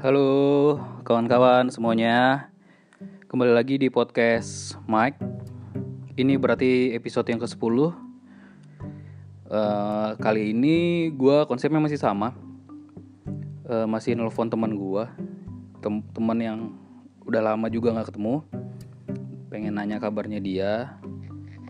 [0.00, 2.48] Halo kawan-kawan semuanya.
[3.28, 5.20] Kembali lagi di podcast Mike.
[6.16, 7.76] Ini berarti episode yang ke-10
[9.52, 12.32] uh, Kali ini gue konsepnya masih sama.
[13.68, 15.04] Uh, Masih nelfon teman gue
[15.84, 16.72] Tem Teman yang
[17.28, 18.40] udah lama juga gak ketemu.
[19.52, 20.96] Pengen nanya kabarnya dia.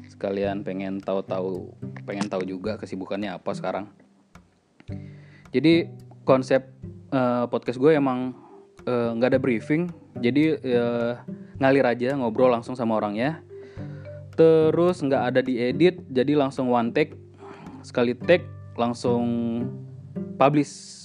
[0.06, 1.74] Sekalian pengen tahu-tahu
[2.06, 3.90] Pengen tahu juga kesibukannya apa sekarang.
[5.50, 5.90] Jadi
[6.22, 6.79] konsep
[7.10, 8.34] uh, podcast gue emang
[8.86, 11.12] nggak uh, ada briefing jadi uh,
[11.60, 13.44] ngalir aja ngobrol langsung sama orangnya.
[14.34, 17.12] Terus nggak ada diedit jadi langsung one take
[17.84, 18.46] sekali take
[18.80, 19.24] langsung
[20.40, 20.96] publish.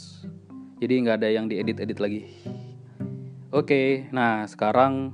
[0.80, 2.24] Jadi nggak ada yang diedit edit lagi.
[3.52, 5.12] Oke nah sekarang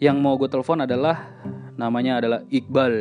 [0.00, 1.28] yang mau gue telepon adalah
[1.76, 2.94] namanya adalah Iqbal.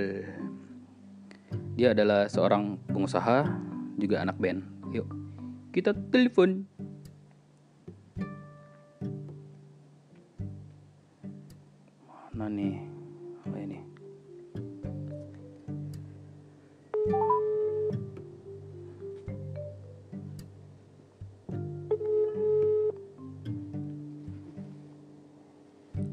[1.76, 3.48] Dia adalah seorang pengusaha
[3.96, 4.64] juga anak band.
[4.92, 5.26] Yuk
[5.76, 6.64] kita telepon
[12.36, 12.76] mana nih
[13.48, 13.80] oh ini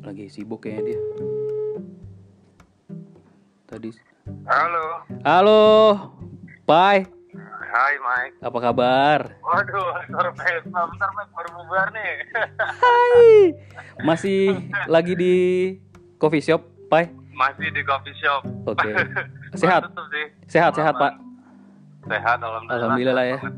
[0.06, 1.00] lagi sibuk kayaknya dia
[3.66, 3.90] tadi
[4.46, 4.86] Halo.
[5.26, 5.62] halo
[6.62, 7.02] Pai
[7.72, 8.36] Hai Mike.
[8.44, 10.64] apa kabar Waduh, surprise.
[10.68, 12.12] Bentar Mike baru bubar nih.
[12.60, 13.56] Hai
[14.04, 15.36] masih lagi di
[16.22, 18.46] coffee shop Pai Masih di coffee shop.
[18.70, 18.86] Oke.
[19.60, 19.90] Sehat?
[19.90, 20.26] Tutup sih.
[20.46, 21.18] sehat sehat Pak
[22.06, 22.78] Sehat alhamdulillah.
[22.78, 23.38] Alhamdulillah ya.
[23.42, 23.54] Sehat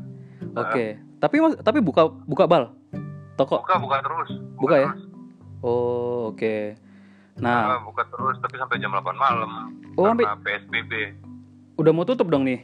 [0.49, 0.57] banget.
[0.57, 0.85] Oke.
[1.21, 2.63] Tapi tapi buka buka bal
[3.35, 3.61] toko.
[3.61, 4.29] Buka buka terus.
[4.57, 4.89] Buka ya?
[4.89, 5.03] terus.
[5.61, 6.55] Oh oke.
[7.35, 9.51] Buka, Nah buka terus tapi sampai jam 8 malam.
[9.99, 10.93] Oh, karena PSBB.
[11.75, 12.63] udah mau tutup dong nih.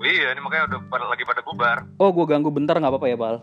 [0.00, 1.84] Iya, ini makanya udah pada, lagi pada bubar.
[2.00, 3.36] Oh gue ganggu bentar nggak apa-apa ya bal.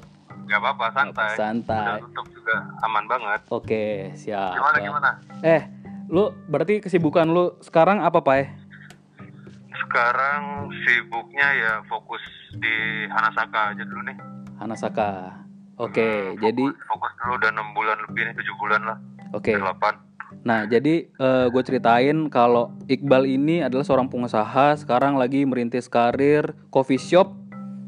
[0.47, 1.35] Gak apa-apa, santai.
[1.35, 1.99] Santai.
[1.99, 2.55] Udah tutup juga
[2.87, 3.41] aman banget.
[3.51, 4.55] Oke siap.
[4.55, 4.85] Gimana Bal.
[4.87, 5.09] gimana?
[5.43, 5.61] Eh
[6.07, 8.47] lu berarti kesibukan lu sekarang apa Pai?
[9.75, 12.23] Sekarang sibuknya ya fokus
[12.55, 14.17] di Hanasaka aja dulu nih.
[14.59, 15.43] Hanasaka.
[15.77, 18.97] Oke Hmm, jadi fokus, dulu udah 6 bulan lebih nih, 7 bulan lah.
[19.35, 19.51] oke.
[19.53, 20.43] 8.
[20.43, 21.11] Nah, jadi
[21.51, 27.35] gue ceritain kalau Iqbal ini adalah seorang pengusaha, sekarang lagi merintis karir coffee shop,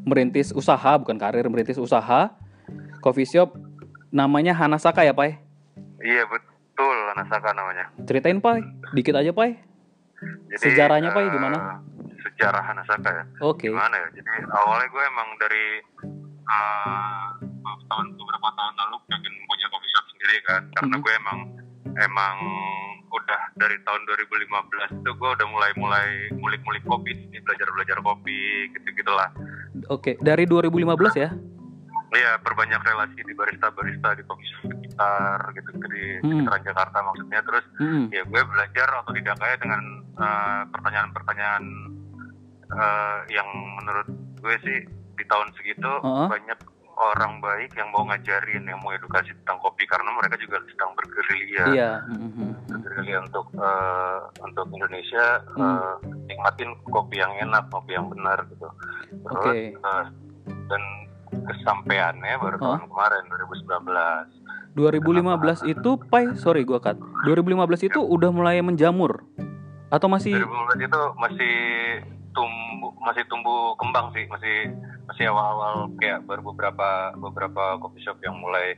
[0.06, 2.36] merintis usaha, bukan karir, merintis usaha.
[3.00, 3.56] Coffee shop
[4.12, 5.40] namanya Hanasaka ya, Pai?
[6.04, 6.49] Iya betul
[6.84, 7.86] Hanasaka namanya.
[8.08, 8.64] Ceritain, Pai.
[8.96, 9.60] Dikit aja, Pai.
[10.52, 11.58] Jadi, Sejarahnya, Pak, eh, gimana?
[12.24, 13.24] Sejarah Hanasaka ya.
[13.44, 13.68] Oke.
[13.68, 14.08] Gimana ya?
[14.16, 15.66] Jadi awalnya gue emang dari
[16.50, 17.28] eh,
[17.62, 21.04] tahun beberapa tahun lalu pengen punya coffee shop sendiri kan, karena Mhm.
[21.06, 21.40] gue emang
[22.00, 22.36] emang
[23.10, 28.40] udah dari tahun 2015 itu gue udah mulai mulai ngulik-ngulik kopi, nih belajar belajar kopi
[28.74, 29.30] gitu gitulah.
[29.90, 31.30] Oke, dari 2015 ya?
[32.10, 36.30] Iya, perbanyak relasi di barista-barista di coffee shop sekitar gitu di Hmm.
[36.44, 37.40] sekitaran Jakarta maksudnya.
[37.42, 38.06] Terus Hmm.
[38.12, 39.82] ya gue belajar otodidaknya dengan
[40.20, 41.64] eh, pertanyaan-pertanyaan
[42.70, 43.48] eh, yang
[43.80, 44.78] menurut gue sih
[45.16, 46.28] di tahun segitu Heeh.
[46.28, 46.60] banyak
[47.00, 51.66] orang baik yang mau ngajarin yang mau edukasi tentang kopi karena mereka juga sedang bergerilya
[51.72, 51.92] Iya.
[52.12, 52.68] Mhm.
[52.68, 55.64] bergerilya untuk eh, untuk Indonesia Hmm.
[55.80, 55.94] eh,
[56.28, 58.68] nikmatin kopi yang enak kopi yang benar gitu
[59.24, 59.72] terus Oke.
[59.72, 60.06] eh,
[60.68, 60.84] dan
[61.48, 62.68] kesampaiannya baru Heeh.
[62.76, 64.28] tahun kemarin 2019
[64.80, 66.96] 2015 itu, Pai, sorry gua cut.
[67.28, 69.28] 2015 itu udah mulai menjamur
[69.90, 71.56] atau masih 2015 itu masih
[72.30, 74.70] tumbuh masih tumbuh kembang sih masih
[75.10, 78.78] masih awal-awal kayak baru beberapa beberapa coffee shop yang mulai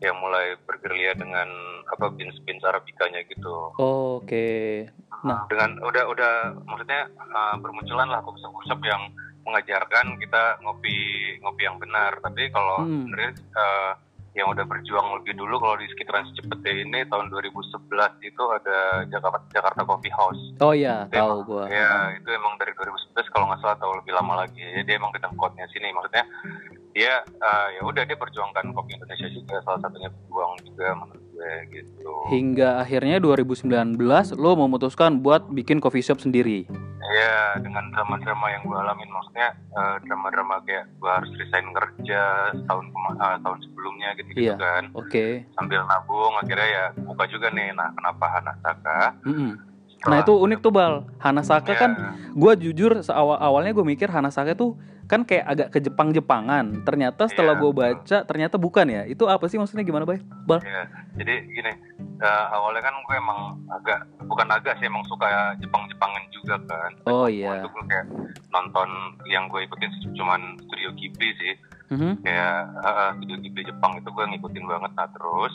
[0.00, 1.44] yang mulai bergerilya dengan
[1.92, 4.88] apa beans beans arabikanya gitu Oke.
[5.28, 6.32] Nah, dengan udah udah
[6.64, 9.12] maksudnya uh, bermunculan lah coffee shop, coffee shop yang
[9.44, 10.96] mengajarkan kita ngopi
[11.44, 13.04] ngopi yang benar tapi kalau Hmm.
[13.04, 13.92] sebenarnya uh,
[14.36, 17.72] yang udah berjuang lebih dulu kalau di sekitaran Cepete ini tahun 2011
[18.20, 18.78] itu ada
[19.08, 21.64] Jakarta Jakarta Coffee House oh iya, Itu tahu emang- gua.
[21.66, 24.60] Ya, itu emang dari 2011 kalau nggak salah atau lebih lama lagi.
[24.60, 25.88] Jadi dia emang ketengkotnya sini.
[25.90, 26.24] Maksudnya
[26.92, 31.52] dia eh, ya udah dia perjuangkan kopi Indonesia juga salah satunya pejuang juga menurut gue
[31.70, 32.10] gitu.
[32.26, 34.00] Hingga akhirnya 2019
[34.34, 36.64] lo memutuskan buat bikin coffee shop sendiri.
[37.06, 42.22] Ya dengan drama-drama yang gue alamin maksudnya eh, drama-drama kayak gue harus resign kerja
[42.66, 44.56] tahun kema- eh, tahun sebelumnya gitu-gitu Iya.
[44.58, 44.82] kan.
[44.92, 45.46] Oke.
[45.54, 47.70] Sambil nabung akhirnya ya buka juga nih.
[47.70, 48.98] Nah kenapa Hanasaka?
[49.22, 49.52] Mm-mm.
[50.04, 51.08] Nah itu unik tuh bal.
[51.18, 51.90] Hanasaka Ya, kan,
[52.36, 54.76] gue jujur seawal awalnya gue mikir Hanasaka tuh
[55.06, 56.84] kan kayak agak ke Jepang-Jepangan.
[56.84, 59.02] Ternyata setelah Iya, gue baca, ternyata bukan ya.
[59.06, 60.18] Itu apa sih maksudnya gimana bay?
[60.44, 60.60] Bal?
[60.62, 60.84] Ya,
[61.14, 61.72] jadi gini,
[62.20, 63.40] eh, awalnya kan gue emang
[63.70, 66.92] agak bukan agak sih emang suka Jepang-Jepangan juga kan.
[67.06, 67.62] Oh iya.
[67.62, 68.06] itu gue kayak
[68.50, 68.88] nonton
[69.30, 71.54] yang gue ikutin cuman Studio Ghibli sih.
[71.86, 72.18] Mhm.
[72.26, 75.54] kayak uh, video-video Jepang itu gue ngikutin banget nah terus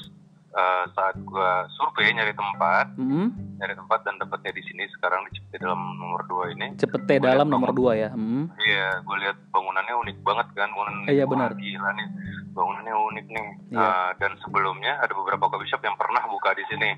[0.54, 3.58] uh, saat gue survei nyari tempat Mhm.
[3.58, 7.26] nyari tempat dan dapetnya di sini sekarang di Cipete dalam nomor 2 ini Cepete Gua
[7.28, 8.10] dalam nomor bangun- 2 ya.
[8.10, 8.44] Mhm.
[8.62, 11.52] iya gue lihat bangunannya unik banget kan bangunan Eh, iya, benar.
[11.54, 12.08] gila nih
[12.50, 13.80] bangunannya unik nih Iya.
[13.80, 16.92] Uh, dan sebelumnya ada beberapa coffee shop yang pernah buka di sini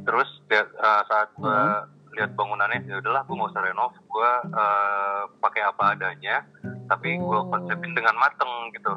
[0.00, 1.86] terus uh, saat gue Hmm.
[2.14, 6.46] lihat bangunannya ya udahlah gue nggak usah renov gue uh, pakai apa adanya
[6.84, 7.48] tapi gue Oh.
[7.48, 8.92] konsepin dengan mateng gitu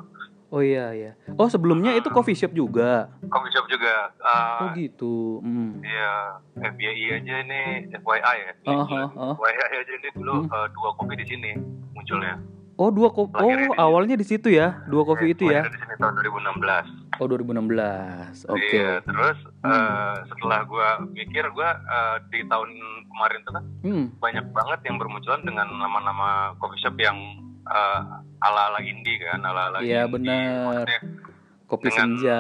[0.48, 1.12] Oh iya iya.
[1.34, 3.12] Oh sebelumnya itu coffee shop juga.
[3.26, 5.44] coffee shop juga uh, Oh gitu.
[5.44, 5.84] Mhm.
[5.84, 6.12] Iya,
[6.66, 7.62] FYI aja ini
[7.92, 8.52] FYI ya.
[8.66, 9.34] Oh, oh, oh.
[9.36, 10.48] FYI aja ini dulu Hmm.
[10.50, 11.52] uh, dua kopi di sini
[11.92, 12.40] munculnya.
[12.76, 13.36] Oh dua kopi.
[13.36, 14.86] Oh di- awalnya di situ ya.
[14.86, 15.62] Dua kopi itu ya.
[15.62, 16.86] Di sini tahun 2016.
[17.18, 18.46] Oh 2016.
[18.48, 18.70] Oke.
[18.72, 19.74] Iya, terus Hmm.
[19.74, 22.70] uh, setelah gua mikir gua uh, di tahun
[23.06, 24.06] kemarin tuh kan Hmm.
[24.16, 27.18] banyak banget yang bermunculan dengan nama-nama coffee shop yang
[27.68, 28.02] uh,
[28.40, 30.88] ala-ala indie kan, ala-ala Iya, benar.
[31.68, 32.40] Kopi Dengan- senja.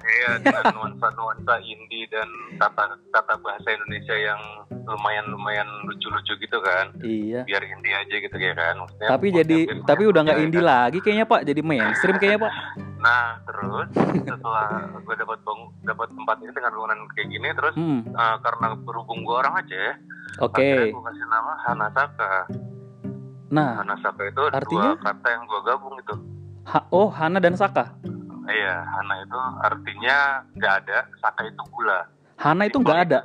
[0.00, 2.24] Iya, dengan nuansa-nuansa indie dan
[2.56, 4.40] tata tata bahasa Indonesia yang
[4.82, 6.88] lumayan-lumayan lucu-lucu gitu kan.
[6.98, 7.44] Iya.
[7.44, 10.68] biar indie aja gitu ya kan maksudnya Tapi jadi tapi udah nggak ya indie kan.
[10.72, 11.40] lagi kayaknya Pak.
[11.44, 12.52] Jadi mainstream kayaknya Pak.
[12.96, 13.88] nah terus
[14.22, 15.38] setelah gue dapat
[15.82, 18.00] dapat tempat ini dengan bangunan kayak gini terus Hmm.
[18.06, 19.90] eh, karena berhubung gue orang Aceh
[20.38, 20.62] Oke.
[20.62, 22.32] akhirnya gue kasih nama Hanasaka
[23.52, 24.96] Nah, Hanasaka itu artinya?
[24.96, 26.14] dua kata yang gue gabung itu
[26.64, 27.92] ha- oh Hana dan Saka.
[28.48, 30.16] iya Hana itu artinya
[30.52, 32.00] nggak ada Saka itu gula
[32.34, 33.20] Hana itu nggak ada.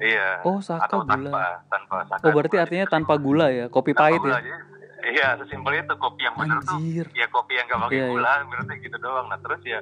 [0.00, 1.12] iya Oh Saka atau gula.
[1.28, 2.64] tanpa tanpa Saka Oh berarti gula.
[2.64, 3.64] artinya tanpa gula ya.
[3.68, 4.56] Kopi Tanpa pahit gula ya.
[5.02, 6.80] iya sesimpel itu kopi yang bener tuh
[7.10, 8.10] ya kopi yang gak pakai Iya, iya.
[8.10, 9.80] gula berarti gitu doang nah terus ya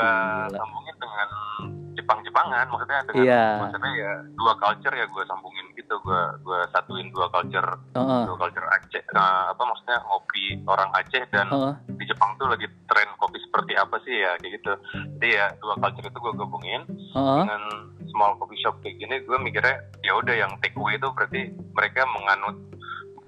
[0.00, 0.56] Gila.
[0.56, 1.28] sambungin dengan
[1.92, 3.44] Jepang-Jepangan maksudnya dengan Iya.
[3.60, 8.22] maksudnya ya dua culture ya gua sambungin gitu gua gua satuin dua culture Heeh.
[8.24, 11.74] dua culture Aceh Nah, apa maksudnya ngopi orang Aceh dan Heeh.
[11.92, 14.72] di Jepang tuh lagi tren kopi seperti apa sih ya kayak gitu
[15.14, 17.38] jadi ya dua culture itu gua gabungin Heeh.
[17.44, 17.62] dengan
[18.08, 21.40] small coffee shop kayak gini gue mikirnya ya udah yang take away itu berarti
[21.72, 22.56] mereka menganut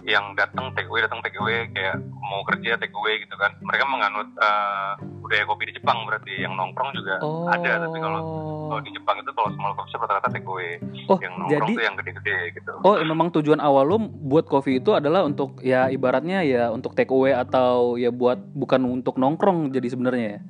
[0.05, 3.89] yang datang take away datang take away kayak mau kerja take away gitu kan mereka
[3.89, 4.93] menganut eh,
[5.25, 7.49] budaya kopi di Jepang berarti yang nongkrong juga Oh.
[7.49, 8.21] ada tapi kalau
[8.69, 11.73] kalau di Jepang itu kalau small coffee shop rata-rata take away Oh, yang nongkrong jadi
[11.73, 15.89] tuh yang gede-gede gitu Oh, memang tujuan awal lu buat kopi itu adalah untuk ya
[15.89, 20.41] ibaratnya ya untuk take away atau ya buat bukan untuk nongkrong jadi sebenarnya ya.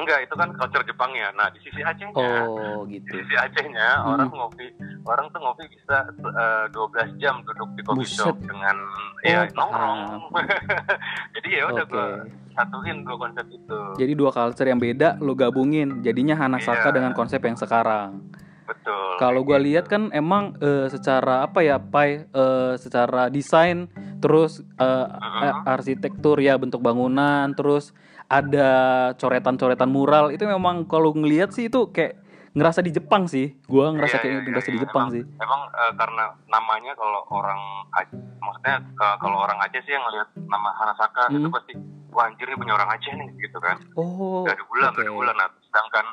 [0.00, 3.12] Enggak itu kan culture Jepangnya nah di sisi Acehnya Oh, di gitu.
[3.14, 4.10] sisi Acehnya Hmm.
[4.10, 4.66] orang ngopi
[5.02, 8.18] orang tuh ngopi bisa eh, 12 jam duduk di coffee Buset.
[8.18, 8.76] shop dengan
[9.20, 10.00] ya Oh, nongkrong
[11.34, 11.92] jadi ya udah Oke.
[11.92, 12.08] gue
[12.50, 16.94] satuin dua konsep itu Jadi dua culture yang beda lu gabungin jadinya Hanasaka Iya.
[16.94, 18.22] dengan konsep yang sekarang.
[18.64, 24.60] betul Kalau gua lihat kan emang eh, secara apa ya, Pai, eh, secara desain terus
[24.76, 25.06] eh,
[25.42, 27.90] eh, arsitektur ya bentuk bangunan terus
[28.30, 28.70] ada
[29.14, 33.58] coretan-coretan mural itu memang kalau ngelihat sih itu kayak ngerasa di Jepang sih.
[33.64, 34.80] Gua ngerasa Iya, kayak iya, ngerasa iya, di.
[34.80, 35.22] Jepang Emang- sih.
[35.36, 37.60] emang eh, karena namanya kalau orang
[37.92, 41.50] Aceh maksudnya eh, kalau orang Aceh sih yang ngelihat nama Hanasaka itu Hmm.
[41.52, 41.72] pasti
[42.08, 44.42] wah anjir ini punya orang Aceh nih gitu kan Oh.
[44.42, 46.06] gak ada gula gak ada gula nah sedangkan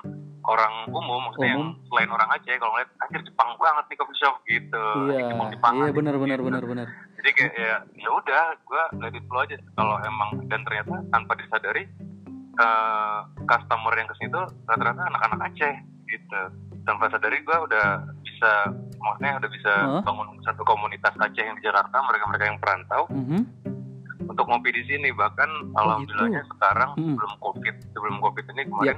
[0.44, 1.86] orang umum maksudnya yang Umum.
[1.86, 5.21] selain orang Aceh kalau ngeliat anjir Jepang banget nih coffee shop gitu Iya,
[5.52, 6.47] Jepang iya benar benar gitu.
[6.47, 6.88] benar benar.
[7.18, 11.33] Jadi kayak ya ya udah gue let it flow aja kalau emang dan ternyata tanpa
[11.33, 11.83] disadari
[12.56, 15.76] eh, customer yang ke sini tuh rata-rata anak-anak Aceh
[16.07, 16.42] gitu
[16.83, 17.86] tanpa sadari gue udah
[18.21, 18.52] bisa
[18.97, 20.02] maksudnya udah bisa Hah?
[20.04, 23.42] bangun satu komunitas Aceh yang di Jakarta mereka-mereka yang perantau Mhm.
[24.24, 27.14] untuk ngopi di sini bahkan alhamdulillahnya sekarang Hmm.
[27.14, 28.97] sebelum covid sebelum covid ini kemarin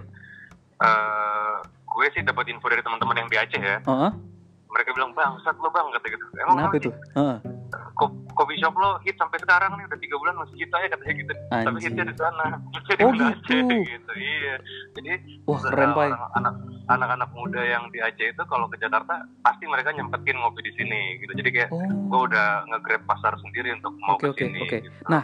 [0.79, 4.11] eh, gue sih dapat info dari teman-teman yang di Aceh ya Heeh.
[4.69, 6.91] mereka bilang bangsat lo bang kata gitu emang Kenapa itu?
[7.13, 7.37] Heeh.
[7.99, 11.13] Ko- coffee shop lo hit sampai sekarang nih udah tiga bulan masih hit aja katanya
[11.17, 11.83] gitu tapi Anjir.
[11.85, 12.45] hitnya di sana
[12.79, 13.25] hitnya di Oh, gitu.
[13.27, 14.55] Aceh, gitu iya
[14.95, 15.11] jadi
[15.43, 15.91] Wah, keren,
[16.31, 16.53] anak
[16.87, 21.19] anak-anak muda yang di Aceh itu kalau ke Jakarta pasti mereka nyempetin ngopi di sini
[21.19, 21.83] gitu jadi kayak Oh.
[22.07, 24.77] gue udah nge-grab pasar sendiri untuk mau Oke ke oke sini oke.
[24.79, 24.89] gitu.
[25.05, 25.21] Nah,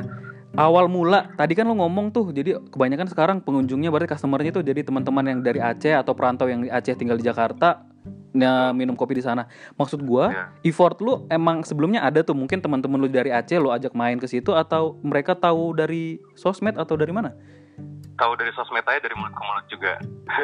[0.56, 4.82] awal mula tadi kan lo ngomong tuh, jadi kebanyakan sekarang pengunjungnya berarti customernya tuh jadi
[4.82, 7.82] teman-teman yang dari Aceh atau perantau yang di Aceh tinggal di Jakarta
[8.32, 9.48] nah, minum kopi di sana.
[9.74, 10.44] Maksud gua, Iya.
[10.66, 14.26] effort lu emang sebelumnya ada tuh mungkin teman-teman lu dari Aceh lo ajak main ke
[14.26, 17.30] situ atau mereka tahu dari sosmed atau dari mana?
[18.16, 19.94] tahu dari sosmed aja dari mulut ke mulut juga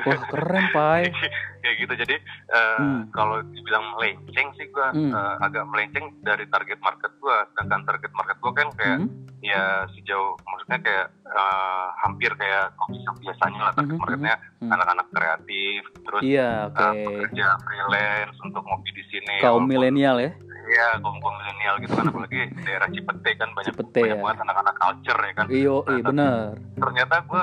[0.04, 1.08] Wah, keren, Pai.
[1.64, 2.16] kayak gitu jadi
[2.52, 3.08] eh, Hmm.
[3.10, 5.16] kalau dibilang melenceng sih gue Hmm.
[5.40, 9.10] agak melenceng dari target market gue sedangkan target market gue kan kayak Hmm?
[9.40, 14.70] ya sejauh maksudnya kayak eh, hampir kayak coffee shop biasanya lah target Mhm, marketnya mhm.
[14.70, 17.04] anak-anak kreatif terus Iya, eh, oke.
[17.08, 20.32] pekerja freelance untuk ngopi di sini Kaum milenial ya.
[20.72, 24.24] Iya Iya, kaum kaum milenial gitu kan apalagi daerah Cipete kan banyak Cipete, banyak ya.
[24.24, 25.46] banget anak-anak culture ya kan.
[25.48, 26.48] Iyo, iya bener.
[26.74, 27.42] Ternyata gue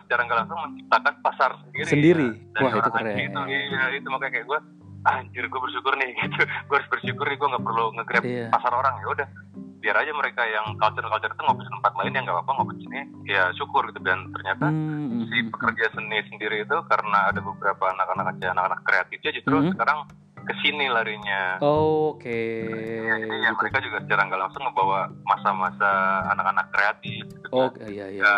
[0.00, 1.86] secara nggak langsung menciptakan pasar sendiri.
[1.86, 2.28] Sendiri?
[2.50, 2.60] ya.
[2.60, 3.16] Wah, itu keren.
[3.20, 4.58] Itu, iya, itu makanya kayak gue
[5.04, 6.40] anjir gue bersyukur nih gitu.
[6.40, 8.46] Gue harus bersyukur nih gue nggak perlu nge-grab Iya.
[8.48, 9.28] pasar orang ya udah
[9.78, 12.74] biar aja mereka yang culture culture itu ngopi di tempat lain ya nggak apa-apa ngopi
[12.80, 17.92] sini ya syukur gitu dan ternyata Hmm, si pekerja seni sendiri itu karena ada beberapa
[17.92, 19.76] anak-anak Aceh anak-anak kreatifnya justru Mhm.
[19.76, 19.98] sekarang
[20.44, 22.44] ke sini larinya Oke.
[23.00, 23.58] Ya, jadi ya gitu.
[23.58, 25.90] mereka juga secara nggak langsung ngebawa masa-masa
[26.30, 27.22] anak-anak kreatif.
[27.26, 27.68] gitu kan.
[27.68, 28.22] Oke, iya iya.
[28.22, 28.36] Ya,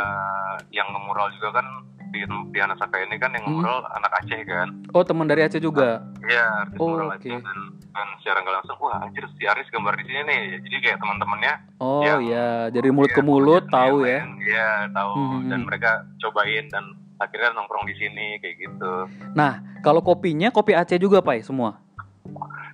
[0.72, 1.66] yang ngemural juga kan
[2.08, 3.58] di, di Anasaka ini kan yang Hmm.
[3.58, 4.68] ngemural anak Aceh kan.
[4.90, 6.06] Oh, teman dari Aceh juga.
[6.22, 7.18] Iya, artis Oh, mural oke.
[7.18, 7.58] Aceh dan,
[7.88, 10.42] dan secara nggak langsung, wah anjir si Aris gambar di sini nih.
[10.62, 14.20] Jadi kayak teman-temannya Oh Yang- iya, dari mulut ya, ke mulut yang tahu ya.
[14.40, 15.48] Iya, tahu Hmm.
[15.48, 16.84] dan mereka cobain dan
[17.16, 18.92] akhirnya nongkrong di sini kayak gitu.
[19.32, 21.80] Nah, kalau kopinya kopi Aceh juga, Pai, semua.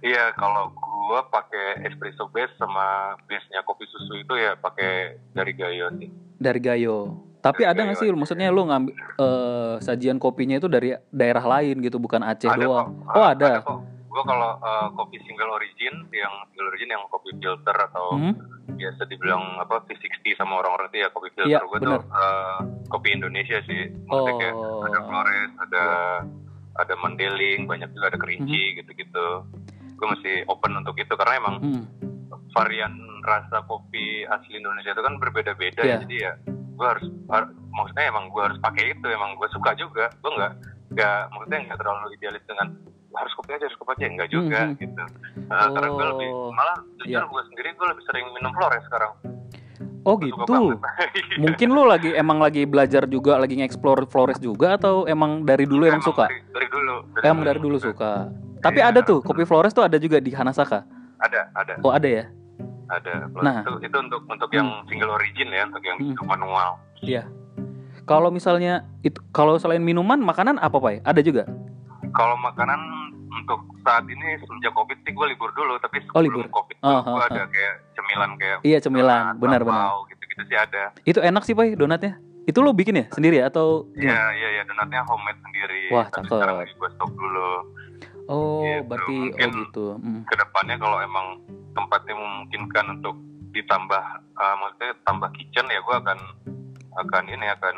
[0.00, 2.84] Iya, kalau gua pakai espresso base sama
[3.22, 4.90] base-nya kopi susu itu ya pakai
[5.30, 6.08] dari Gayo sih.
[6.36, 6.98] Dari Gayo.
[7.38, 11.78] Tapi Dari ada nggak sih, maksudnya lu ngambil eh, sajian kopinya itu dari daerah lain
[11.80, 12.88] gitu, bukan Aceh Ada doang.
[13.02, 13.12] kok.
[13.12, 13.50] Oh ada.
[13.60, 13.78] kok.
[14.06, 18.36] Gua kalau uh, kopi single origin, yang single origin yang kopi filter atau Hmm?
[18.72, 21.62] biasa dibilang apa V60 sama orang-orang itu ya kopi filter.
[21.62, 21.88] Gua bener.
[21.96, 23.88] tuh uh, kopi Indonesia sih.
[24.04, 24.84] Maksudnya kayak Oh.
[24.84, 25.84] ada Flores, ada
[26.74, 29.26] ada Mandeling, banyak juga ada kerinci gitu-gitu.
[29.94, 31.84] Gue masih open untuk itu karena emang Hmm.
[32.52, 35.94] varian rasa kopi asli Indonesia itu kan berbeda-beda Iya.
[35.94, 36.00] ya.
[36.02, 36.32] Jadi ya
[36.72, 39.06] gue harus, har- maksudnya emang gue harus pakai itu.
[39.06, 40.10] Emang gue suka juga.
[40.18, 40.52] Gue nggak
[40.92, 42.68] nggak maksudnya nggak terlalu idealis dengan
[43.12, 44.76] harus kopi aja harus kopi aja enggak juga Mhm.
[44.76, 45.02] gitu.
[45.46, 47.20] Uh, Karena gue lebih Oh, malah jujur iya.
[47.22, 49.12] gue sendiri gue lebih sering minum Flores sekarang.
[50.02, 50.38] Oh gitu.
[51.42, 55.86] Mungkin lu lagi emang lagi belajar juga, lagi nge-explore Flores juga atau emang dari dulu
[55.86, 56.26] emang suka?
[56.26, 56.94] Dari, dari dulu.
[57.16, 58.26] Eh, Emang dari dulu suka.
[58.58, 58.90] Tapi Iya.
[58.90, 60.82] ada tuh kopi Flores tuh ada juga di Hanasaka.
[61.18, 62.24] Ada, ada, Oh ada ya?
[62.90, 63.30] ada.
[63.40, 63.62] Nah.
[63.64, 66.26] itu, itu untuk untuk yang single origin ya, untuk yang Hmm.
[66.28, 66.70] manual.
[67.00, 67.24] Iya.
[68.02, 70.98] Kalau misalnya itu kalau selain minuman, makanan apa Pai?
[71.00, 71.46] Ada juga?
[72.12, 73.01] Kalau makanan
[73.34, 76.46] untuk saat ini semenjak covid sih gue libur dulu, tapi Oh, sebelum libur.
[76.50, 79.88] covid tuh Oh, gue oh, ada kayak cemilan kayak Iya cemilan, benar-benar.
[80.06, 80.82] gitu-gitu sih ada.
[81.02, 82.16] Itu enak sih Pai donatnya.
[82.42, 85.82] Itu lo bikin ya sendiri ya atau Iya iya iya donatnya homemade sendiri.
[85.88, 86.36] Wah, tapi cakep.
[86.36, 87.50] sekarang gue stop dulu.
[88.24, 89.84] Oh Gitu, berarti mungkin- oh gitu.
[89.96, 90.22] Hmm.
[90.24, 91.26] Ke depannya kalau emang
[91.72, 93.14] tempatnya memungkinkan untuk
[93.50, 96.18] ditambah, uh, maksudnya tambah kitchen ya gue akan
[96.94, 97.76] akan ini akan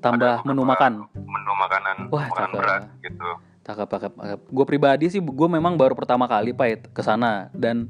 [0.00, 0.92] Tambah menu makan.
[1.16, 2.60] menu makanan Wah, makanan cakep.
[2.60, 3.28] berat gitu.
[3.64, 4.40] Cakep, cakep, cakep.
[4.46, 7.88] Gue pribadi sih, gue memang baru pertama kali Pai ke sana dan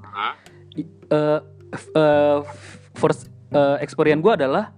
[1.69, 2.39] f- eh,
[2.95, 4.71] first eh, experience gue adalah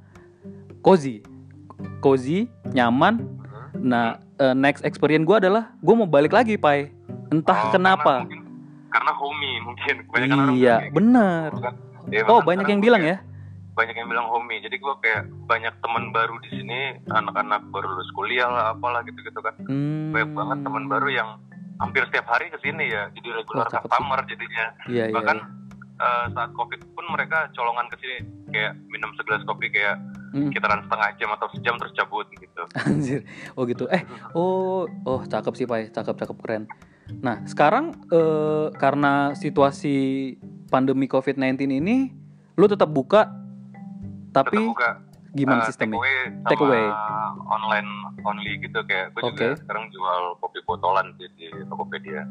[0.81, 1.21] cozy,
[2.01, 3.29] cozy, nyaman.
[3.75, 6.93] Nah, eh, next experience gue adalah gue mau balik lagi, Pai.
[7.29, 8.25] Entah Oh, kenapa.
[8.25, 8.41] Karena, mungkin,
[8.89, 11.49] karena homey mungkin Iya, bilang kayak bener.
[11.51, 11.75] gitu kan.
[12.07, 13.35] Ya, Oh, banyak yang bilang kayak- ya.
[13.77, 18.09] Banyak yang bilang homey jadi gue kayak banyak teman baru di sini anak-anak baru lulus
[18.11, 20.11] kuliah lah apalah gitu-gitu kan Hmm.
[20.11, 21.29] banyak banget teman baru yang
[21.77, 23.81] hampir setiap hari ke sini ya jadi regular Wah, sih.
[23.83, 25.15] customer jadinya Iya, iya.
[25.15, 26.03] bahkan iya.
[26.03, 28.17] eh, saat covid pun mereka colongan ke sini
[28.49, 30.51] kayak minum segelas kopi kayak Hmm.
[30.51, 33.21] sekitaran setengah jam atau sejam terus cabut gitu Anjir.
[33.55, 33.87] Oh gitu.
[33.89, 34.03] Eh,
[34.33, 35.89] oh, oh cakep sih, Pai.
[35.89, 36.65] Cakep, cakep keren.
[37.23, 40.35] Nah, sekarang eh, karena situasi
[40.67, 42.11] pandemi COVID-19 ini
[42.53, 43.31] lu tetap buka
[44.39, 44.91] tapi buka
[45.33, 45.97] gimana eh, sistemnya?
[45.97, 46.17] take away
[46.47, 46.85] Take away.
[47.47, 47.89] online
[48.23, 49.61] only gitu kayak gue juga Oke.
[49.61, 52.23] sekarang jual kopi botolan sih di Tokopedia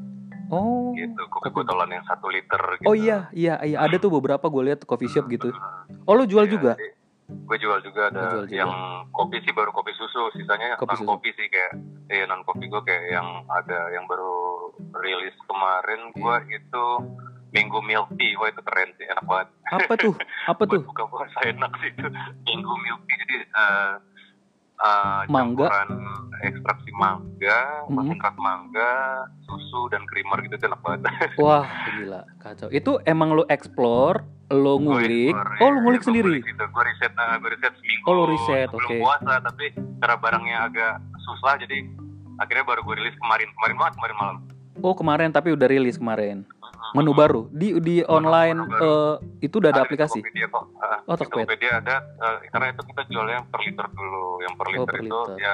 [0.46, 0.94] Oh.
[0.94, 4.64] gitu kopi botolan yang satu liter gitu Oh iya, iya, iya ada tuh beberapa gue
[4.64, 5.50] lihat coffee shop gitu.
[6.06, 6.78] Oh, lu jual juga?
[7.26, 8.54] gue jual juga ada jual juga.
[8.56, 8.70] yang
[9.10, 11.10] kopi sih baru kopi susu sisanya Kopi non susu.
[11.10, 11.74] kopi sih kayak
[12.08, 16.58] eh non kopi gue kayak yang ada yang baru rilis kemarin gue Iya.
[16.60, 16.86] itu
[17.56, 20.14] Mango Milk Tea wah itu keren sih enak banget Apa tuh?
[20.52, 20.82] Apa tuh?
[20.84, 22.08] buka puasa enak sih itu
[22.44, 23.94] Mango Milk Tea jadi eh
[24.78, 25.72] eh, Mangga.
[25.72, 25.90] campuran
[26.44, 27.96] ekstraksi mangga Mhm.
[27.96, 28.92] konsentrate mangga
[29.42, 31.02] susu dan creamer gitu itu enak banget
[31.38, 32.68] Wah, gila, kacau.
[32.70, 35.32] Itu emang lu explore, Gua ngulik.
[35.32, 36.34] explore, Oh, ya, lu ngulik gua sendiri.
[36.40, 36.64] gitu.
[36.66, 38.04] Gue riset, nah, gue riset seminggu.
[38.04, 38.96] Oh, lu riset, oke.
[38.96, 41.78] puasa, tapi karena barangnya agak susah, jadi
[42.38, 44.38] akhirnya baru gue rilis kemarin, kemarin banget, kemarin malam.
[44.78, 46.44] Oh, kemarin tapi udah rilis kemarin.
[46.92, 48.86] Menu baru di di online menu baru.
[48.86, 50.20] eh, itu udah ada di aplikasi.
[50.20, 50.66] Tokopedia kok.
[50.76, 51.26] Ah, Oh, di Tokopedia.
[51.26, 54.26] Tokopedia ada, eh, karena itu kita jualnya yang per liter dulu.
[54.40, 55.38] Yang per liter Oh, per itu liter.
[55.38, 55.54] ya,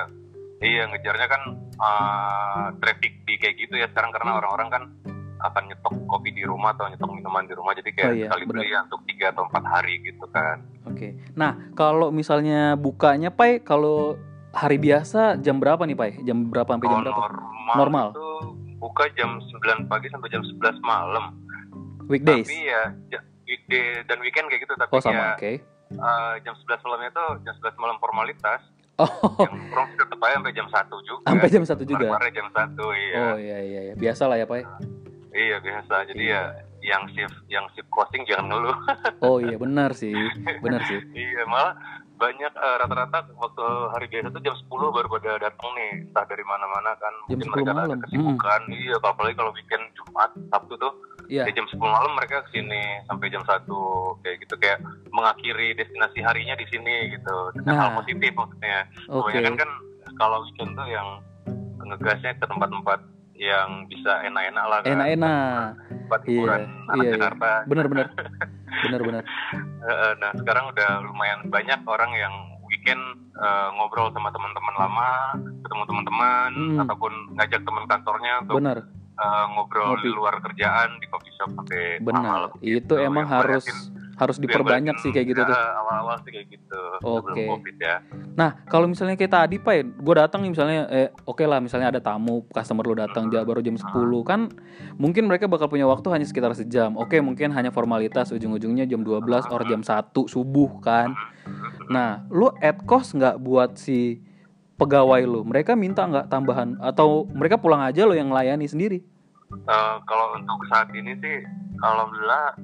[0.62, 1.42] iya ngejarnya kan
[1.82, 3.88] eh, traffic di kayak gitu ya.
[3.88, 4.40] Sekarang karena Hmm.
[4.40, 4.84] orang-orang kan
[5.42, 8.44] akan nyetok kopi di rumah atau nyetok minuman di rumah, jadi kayak Oh, iya, sekali
[8.46, 10.62] beli ya untuk tiga atau empat hari gitu kan.
[10.84, 11.18] Oke.
[11.34, 14.14] Nah, kalau misalnya bukanya, Pai, kalau
[14.52, 16.12] hari biasa jam berapa nih, Pai?
[16.22, 17.26] Jam berapa sampai jam Kalau berapa?
[17.34, 18.08] normal, Normal.
[18.12, 18.28] itu
[18.82, 19.54] buka jam 9
[19.86, 21.38] pagi sampai jam 11 malam.
[22.04, 22.44] Weekdays.
[22.44, 25.52] Tapi ya ja- weekday dan weekend kayak gitu tapi Oh sama, ya oke.
[25.92, 28.62] eh, jam 11 malamnya tuh jam 11 malam formalitas.
[28.98, 29.08] Oh,
[29.40, 31.22] Yang sih tetap aja sampai jam 1 juga.
[31.26, 32.06] sampai jam satu juga.
[32.08, 33.16] Kemarin jam 1 iya.
[33.24, 33.94] Oh iya iya iya.
[33.96, 34.62] Biasa lah ya, Pak.
[35.32, 35.96] Iya biasa.
[36.06, 36.42] Jadi Iya.
[36.84, 38.78] ya yang shift yang shift closing jangan ngeluh.
[39.22, 40.14] Oh iya benar sih.
[40.60, 40.98] Benar sih.
[41.24, 41.74] iya malah
[42.22, 46.44] banyak eh, rata-rata waktu hari biasa tuh jam 10 baru pada datang nih entah dari
[46.44, 47.90] mana-mana kan Jam 10 Mungkin mereka malam.
[47.90, 50.94] ada kesibukan iya apalagi kalau weekend Jumat Sabtu tuh
[51.26, 51.48] Iya.
[51.48, 53.64] dari jam 10 malam mereka ke sini sampai jam 1
[54.20, 57.82] kayak gitu kayak mengakhiri destinasi harinya di sini gitu dengan Nah.
[57.82, 59.32] hal positif maksudnya Oke.
[59.32, 59.70] kebanyakan kan
[60.14, 61.08] kalau weekend tuh yang
[61.82, 63.00] ngegasnya ke tempat-tempat
[63.42, 65.66] yang bisa enak-enak lah kan Enak-enak.
[65.90, 67.14] tempat Iya, hiburan anak iya, iya.
[67.18, 68.08] Jakarta Bener-bener.
[68.84, 69.24] Bener-bener.
[69.82, 72.30] Eh, nah sekarang udah lumayan banyak orang yang
[72.64, 73.02] weekend
[73.34, 75.12] eh, ngobrol sama teman-teman lama,
[75.60, 76.80] ketemu teman-teman, Hmm.
[76.80, 78.78] ataupun ngajak teman kantornya untuk Bener.
[79.18, 80.06] eh, ngobrol Ngopi.
[80.06, 82.22] di luar kerjaan di coffee shop sampai Benar.
[82.24, 82.50] malam.
[82.56, 82.94] Itu gitu.
[82.96, 83.66] emang Yang harus
[84.22, 85.58] harus diperbanyak sih kayak gitu tuh.
[85.58, 87.42] eh, Awal-awal sih kayak gitu Oke.
[87.42, 87.98] covid ya.
[88.38, 91.98] Nah, kalau misalnya kayak tadi, Pak, gue datang nih misalnya eh oke lah misalnya ada
[91.98, 94.46] tamu, customer lu datang ja- baru jam 10 kan
[94.96, 96.94] mungkin mereka bakal punya waktu hanya sekitar sejam.
[96.94, 101.18] Oke, mungkin hanya formalitas ujung-ujungnya jam 12 or jam 1 subuh kan.
[101.90, 104.22] Nah, lu add cost nggak buat si
[104.78, 105.42] pegawai lu?
[105.42, 109.02] Mereka minta nggak tambahan atau mereka pulang aja lo yang melayani sendiri?
[109.52, 111.42] Eh, kalau untuk saat ini sih,
[111.82, 112.56] alhamdulillah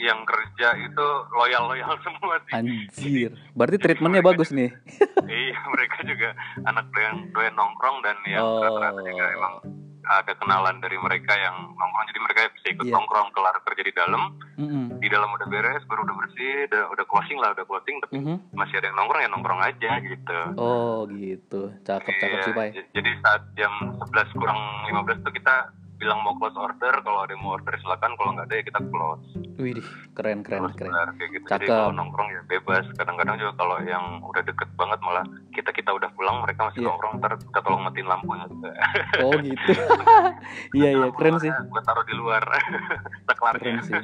[0.00, 2.52] yang kerja itu loyal-loyal semua sih.
[2.52, 3.30] Anjir.
[3.52, 4.72] Berarti treatmentnya bagus nih.
[5.30, 6.32] iya mereka juga
[6.64, 8.58] anak doyan doyan nongkrong dan yang Oh.
[8.58, 9.54] rata-rata juga emang
[10.02, 12.94] ada kenalan dari mereka yang nongkrong jadi mereka bisa ikut Iya.
[12.96, 14.22] nongkrong kelar kerja di dalam
[14.56, 14.98] Mm-mm.
[14.98, 18.36] di dalam udah beres baru udah bersih udah udah closing lah udah closing tapi Mhm.
[18.50, 21.70] masih ada yang nongkrong ya nongkrong aja gitu Oh, gitu.
[21.82, 22.66] Cakep cakep Iya, sih, Pak.
[22.90, 25.54] jadi saat jam 11 kurang 15 tuh kita
[26.00, 28.80] bilang mau close order kalau ada yang mau order silakan kalau nggak ada ya kita
[28.88, 29.76] close Wih,
[30.16, 30.88] keren keren Close keren.
[30.88, 31.44] benar, kayak gitu.
[31.46, 32.84] Jadi kalau nongkrong ya bebas.
[32.96, 35.20] Kadang-kadang juga kalau yang udah deket banget malah
[35.52, 36.88] kita kita udah pulang mereka masih Iya.
[36.88, 38.48] nongkrong ntar kita tolong matiin lampunya.
[39.20, 39.70] Oh, gitu.
[40.72, 41.52] Iya, iya, keren sih.
[41.52, 42.40] Gue taruh di luar.
[43.40, 43.96] Keren sih.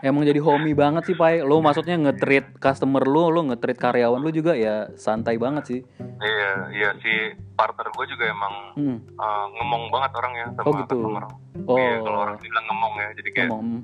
[0.00, 1.38] Emang jadi homie banget sih, Pai.
[1.40, 5.80] Lo maksudnya nge-treat customer lu, lo nge-treat karyawan lu juga ya santai banget sih.
[6.00, 7.12] Iya, iya si
[7.52, 8.98] partner gue juga emang Hmm.
[9.04, 10.94] eh, ngomong banget orangnya sama Oh, gitu.
[10.96, 11.24] customer.
[11.62, 13.08] Oh, Iya, kalau orang bilang ngomong ya.
[13.14, 13.82] Jadi kayak ngomong.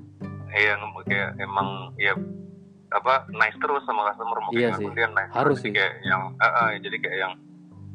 [0.50, 2.12] iya ngomong kayak emang ya
[2.90, 4.90] apa nice terus sama customer mungkin Iya sih.
[4.90, 5.62] dia nice Harus terus.
[5.62, 5.72] Sih.
[5.72, 7.34] kayak yang ah, ah, jadi kayak yang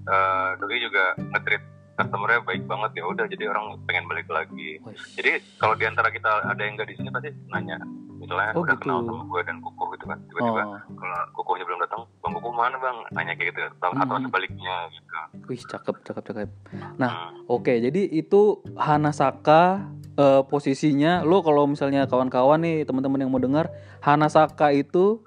[0.05, 1.63] eh doi juga nge-treat
[1.95, 4.77] customernya baik banget ya udah jadi orang pengen balik lagi
[5.11, 7.79] jadi kalau di antara kita ada yang nggak di sini pasti nanya
[8.15, 8.83] misalnya Oh, udah gitu.
[8.83, 12.49] kenal sama gue dan kuku gitu kan tiba-tiba Oh, kalau kukunya belum datang bang kuku
[12.51, 14.23] mana bang nanya kayak gitu atau, atau Hmm.
[14.23, 15.03] sebaliknya gitu
[15.45, 16.49] wih cakep cakep cakep.
[16.95, 17.45] Nah, Hmm.
[17.47, 17.69] oke.
[17.71, 18.41] Jadi itu
[18.73, 23.67] Hanasaka eh, posisinya lo kalau misalnya kawan-kawan nih teman-teman yang mau dengar,
[23.99, 25.19] Hanasaka itu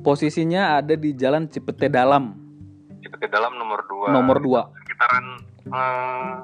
[0.00, 2.38] posisinya ada di Jalan Cipete Dalam,
[2.98, 4.62] Cipete dalam nomor dua nomor 2.
[4.78, 5.26] sekitaran
[5.68, 6.36] eh,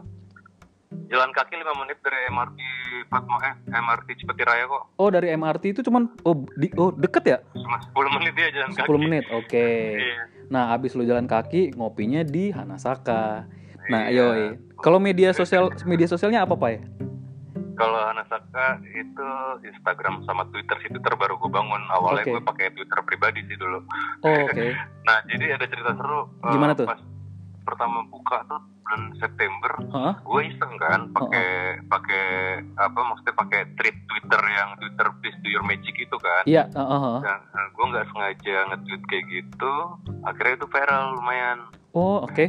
[1.04, 2.58] jalan kaki 5 menit dari MRT
[3.06, 7.24] Fatma eh MRT Cipete Raya kok Oh, dari MRT itu cuman oh di oh deket
[7.24, 7.38] ya?
[7.54, 9.24] cuma 10 menit ya jalan 10 kaki menit.
[9.30, 9.68] Oke.
[9.96, 10.22] Iya.
[10.44, 13.48] Nah, abis lu jalan kaki, ngopinya di Hanasaka.
[13.86, 14.20] Nah, Iya.
[14.20, 14.46] yoi.
[14.76, 16.70] Kalau media sosial media sosialnya apa, Pak?
[16.70, 16.80] ya?
[17.74, 19.28] Kalau Hanasaka itu
[19.64, 22.30] Instagram sama Twitter sih Twitter baru gue bangun awalnya Oke.
[22.30, 23.82] gue pakai Twitter pribadi sih dulu
[24.22, 24.66] Oh, oke.
[25.08, 26.86] nah jadi ada cerita seru eh, Gimana tuh?
[26.86, 27.00] pas
[27.64, 30.14] pertama buka tuh bulan September Hah?
[30.20, 31.48] gue iseng kan pakai
[31.84, 32.26] pakai
[32.76, 37.00] apa maksudnya pakai tweet Twitter yang Twitter please do your magic itu kan Iya, heeh,
[37.00, 37.20] heeh.
[37.20, 39.74] Dan uh, gue nggak sengaja nge-tweet kayak gitu,
[40.22, 41.58] akhirnya itu viral lumayan.
[41.90, 42.44] Oh, oke.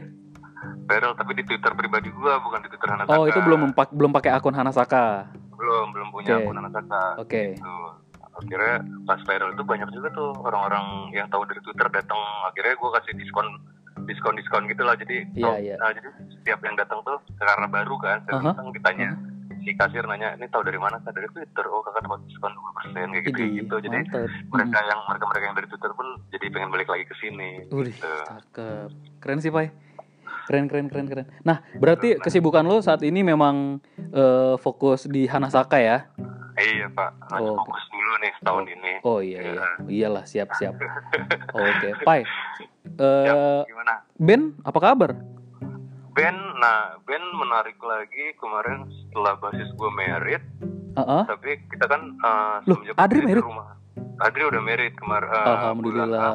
[0.86, 3.16] Viral tapi di Twitter pribadi gue bukan di Twitter Hanasaka.
[3.16, 5.32] Oh, itu belum mempak- belum pakai akun Hanasaka.
[5.56, 6.44] belum belum punya Oke.
[6.44, 7.04] akun Hanasaka.
[7.18, 7.42] Oke.
[7.56, 7.76] Gitu.
[8.36, 8.76] Akhirnya
[9.08, 12.20] pas viral itu banyak juga tuh orang-orang yang tahu dari Twitter datang.
[12.46, 13.48] Akhirnya gue kasih diskon
[14.06, 14.96] diskon diskon gitu lah.
[14.96, 15.76] Jadi Iya, tau- iya.
[15.78, 18.50] nah, jadi setiap yang datang tuh karena baru kan, saya Aha.
[18.52, 19.10] datang ditanya.
[19.60, 21.02] Si kasir nanya, ini tahu dari mana?
[21.02, 21.12] Kak?
[21.12, 21.66] Dari Twitter.
[21.66, 23.76] Oh, kakak dapat diskon 20% kayak gitu, Idih, gitu.
[23.82, 23.98] Jadi
[24.48, 27.66] mereka yang mereka mereka yang dari Twitter pun jadi pengen balik lagi ke sini.
[27.66, 28.14] Gitu.
[28.30, 28.90] cakep.
[29.18, 29.74] Keren sih, Pai.
[30.46, 31.26] Keren, keren, keren, keren.
[31.42, 36.06] Nah, berarti kesibukan lo saat ini memang eh, fokus di Hanasaka ya?
[36.56, 38.94] Iya pak, Oh, fokus dulu nih setahun ini.
[39.02, 39.52] Oh iya, iya.
[39.52, 39.68] Iya.
[39.90, 40.78] Iyalah, siap, siap.
[41.52, 42.22] Oke, Pai.
[42.96, 43.94] Ya, Eh, gimana?
[44.16, 45.12] Ben, apa kabar?
[46.12, 50.44] Ben, nah Ben menarik lagi kemarin setelah basis gue merit,
[50.96, 51.24] Heeh.
[51.28, 53.44] tapi kita kan uh, Loh, Adri di merit?
[53.44, 53.76] rumah.
[54.18, 55.28] Adri udah merit kemarin.
[55.28, 56.32] Alhamdulillah.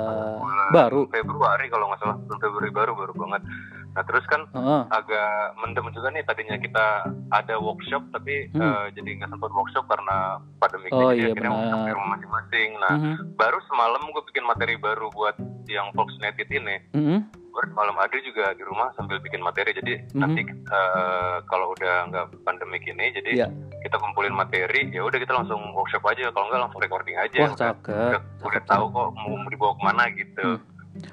[0.71, 1.09] Baru?
[1.09, 3.43] Februari kalau nggak salah, bulan Februari baru baru banget.
[3.91, 4.83] Nah terus kan Heeh.
[4.89, 6.87] agak mendem juga nih tadinya kita
[7.29, 8.63] ada workshop tapi Hmm.
[8.63, 10.17] eh, jadi nggak sempat workshop karena
[10.57, 11.71] pandemi Oh, jadi iya, akhirnya benar.
[11.71, 12.69] sampai rumah masing-masing.
[12.79, 13.15] Nah Mhm.
[13.35, 15.35] baru semalam gue bikin materi baru buat
[15.67, 16.77] yang Fox United ini.
[16.93, 17.19] Mhm.
[17.51, 19.71] Baru semalam Adri juga di rumah sambil bikin materi.
[19.73, 20.19] Jadi Mhm.
[20.19, 23.49] nanti eh, kalau udah nggak pandemik ini, jadi Iya.
[23.81, 24.87] kita kumpulin materi.
[24.89, 26.31] Ya udah kita langsung workshop aja.
[26.31, 27.39] Kalau nggak langsung recording aja.
[27.41, 28.11] Wah, udah, cakep.
[28.15, 30.47] udah, udah tahu kok mau mau dibawa ke mana gitu.
[30.47, 30.63] Hmm.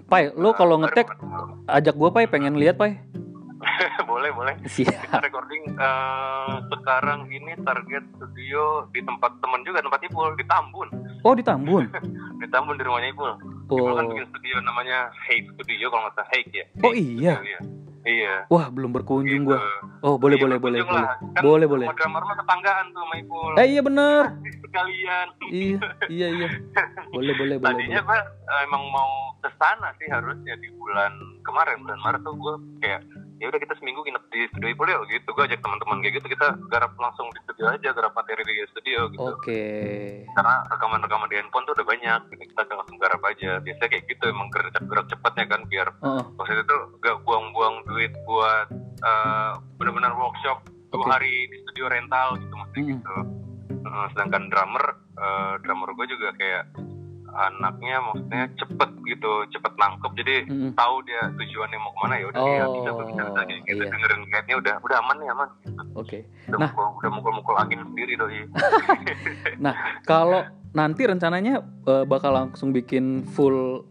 [0.03, 1.07] Pai, lu kalau Baru- ngetek
[1.67, 2.99] ajak gua Pai pengen lihat Pai.
[4.07, 4.53] boleh boleh.
[4.65, 4.87] Siap.
[4.87, 10.87] kita recording eh, sekarang ini target studio di tempat teman juga tempat Ibul di Tambun
[11.19, 11.89] Oh, di Tambun.
[12.39, 13.31] di Tambun di rumahnya Ibul
[13.67, 14.09] Ibul kan Oh.
[14.09, 17.33] bikin studio namanya Hey Studio kalau nggak salah Hey ya Oh, Hey iya.
[17.35, 17.57] Studio,
[18.05, 19.49] iya Wah, belum berkunjung Gitu.
[19.49, 19.59] gua.
[19.99, 21.03] Oh, boleh Iya, boleh boleh berkunjung boleh.
[21.03, 21.15] lah.
[21.35, 21.87] Kan Boleh boleh.
[21.91, 24.23] Drummer lo tetanggaan tuh sama Ibul Eh, iya bener.
[24.61, 26.47] sekalian Iya, iya iya.
[27.11, 27.73] Boleh boleh boleh.
[27.75, 28.21] tadinya boleh.
[28.21, 33.01] gue emang mau ke sana sih harusnya di bulan kemarin bulan Maret tuh gue kayak
[33.37, 36.27] ya udah kita seminggu nginep di studio Ipul yuk gitu gue ajak teman-teman kayak gitu
[36.27, 39.63] kita garap langsung di studio aja garap materi di studio gitu Oke.
[40.33, 44.23] karena rekaman-rekaman di handphone tuh udah banyak jadi kita langsung garap aja biasanya kayak gitu
[44.25, 46.23] emang gerak gerak cepatnya kan biar Heeh.
[46.33, 48.67] maksudnya tuh gak buang-buang duit buat
[48.99, 50.57] eh, benar-benar workshop
[50.89, 51.11] dua Oke.
[51.13, 52.91] hari di studio rental gitu maksudnya Mm.
[52.97, 53.15] gitu
[53.87, 54.83] Eh, sedangkan drummer
[55.15, 56.63] eh, drummer gue juga kayak
[57.29, 60.71] anaknya maksudnya cepet gitu cepet nangkep jadi Mm-mm.
[60.73, 63.77] tahu dia tujuannya mau ke mana ya udah dia Oh, bisa bisa bisa kayak gitu
[63.79, 63.89] iya.
[63.89, 65.49] dengerin guide-nya udah udah aman nih aman
[65.93, 66.17] Oke.
[66.45, 66.69] udah Nah.
[66.69, 68.41] mukul udah mukul mukul angin sendiri doi
[69.57, 73.83] Nah, kalau nanti rencananya eh, bakal langsung bikin full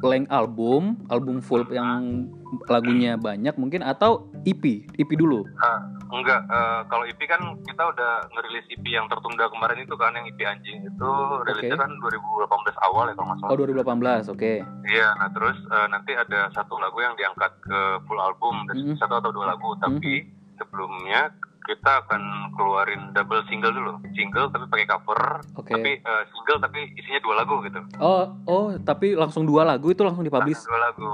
[0.00, 2.26] length album, album full yang
[2.66, 4.60] lagunya banyak mungkin atau EP,
[4.92, 5.44] EP dulu.
[5.56, 10.12] Ah, enggak eh, kalau IP kan kita udah ngerilis IP yang tertunda kemarin itu kan
[10.12, 11.10] yang IP anjing itu
[11.44, 12.50] rilisnya kan 2018
[12.82, 14.28] awal ya kalau nggak salah Oh, 2018.
[14.28, 14.52] Oke.
[14.84, 18.96] Iya, nah terus eh, nanti ada satu lagu yang diangkat ke full album, dan Mhm.
[18.96, 19.72] satu atau dua lagu.
[19.78, 20.26] Tapi
[20.56, 22.22] sebelumnya kita akan
[22.52, 25.20] keluarin double single dulu, single tapi pakai cover,
[25.54, 25.70] Oke.
[25.70, 27.78] tapi eh, single tapi isinya dua lagu gitu.
[27.96, 30.58] Oh, oh, tapi langsung dua lagu itu langsung dipublish.
[30.62, 31.10] Dua lagu,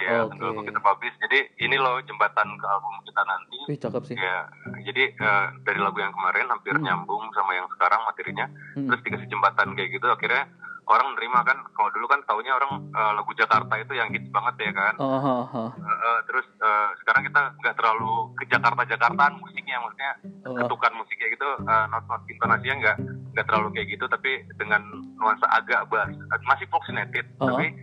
[0.00, 0.36] iya, Oke.
[0.36, 1.14] dua lagu kita publish.
[1.20, 3.56] Jadi ini loh jembatan ke album kita nanti.
[3.68, 4.16] Wih, cakep sih.
[4.16, 4.48] Ya,
[4.82, 6.84] jadi eh, dari lagu yang kemarin hampir Hmm.
[6.86, 8.46] nyambung sama yang sekarang materinya.
[8.72, 8.88] Hmm.
[8.88, 10.48] Terus dikasih jembatan kayak gitu, akhirnya
[10.90, 11.62] orang nerima kan.
[11.70, 14.94] Kalau dulu kan taunya orang eh, lagu Jakarta itu yang hits banget ya kan.
[14.98, 15.70] Oh, oh, oh.
[15.70, 20.92] Uh, uh, terus uh, sekarang kita nggak terlalu ke Jakarta Jakartaan musiknya maksudnya Oh, ketukan
[20.96, 22.96] musiknya gitu uh, not not intonasinya nggak
[23.36, 24.80] nggak terlalu kayak gitu tapi dengan
[25.20, 27.52] nuansa agak bass Uh, masih Fox United Oh.
[27.52, 27.76] tapi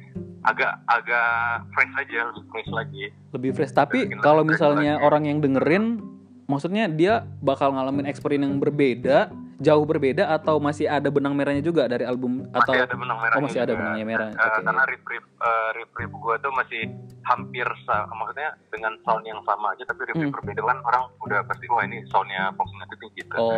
[0.48, 1.30] agak agak
[1.76, 3.74] fresh aja lebih fresh lagi lebih fresh.
[3.74, 5.06] Tapi kalau misalnya lagi.
[5.06, 6.00] orang yang dengerin,
[6.48, 11.86] maksudnya dia bakal ngalamin experience yang berbeda, jauh berbeda atau masih ada benang merahnya juga
[11.86, 13.80] dari album atau masih ada benang merahnya Oh, masih ada juga.
[13.80, 14.30] benangnya merah.
[14.30, 14.60] Uh, Oke.
[14.62, 16.82] karena rip rip uh, rip rip gue tuh masih
[17.24, 20.36] hampir sa maksudnya dengan sound yang sama aja tapi rip rip Hmm.
[20.36, 23.52] berbeda kan orang udah pasti wah ini soundnya Fox United gitu Oh.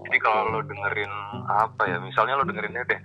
[0.00, 1.12] Jadi kalau lo dengerin
[1.46, 3.00] apa ya, misalnya lo dengerinnya deh,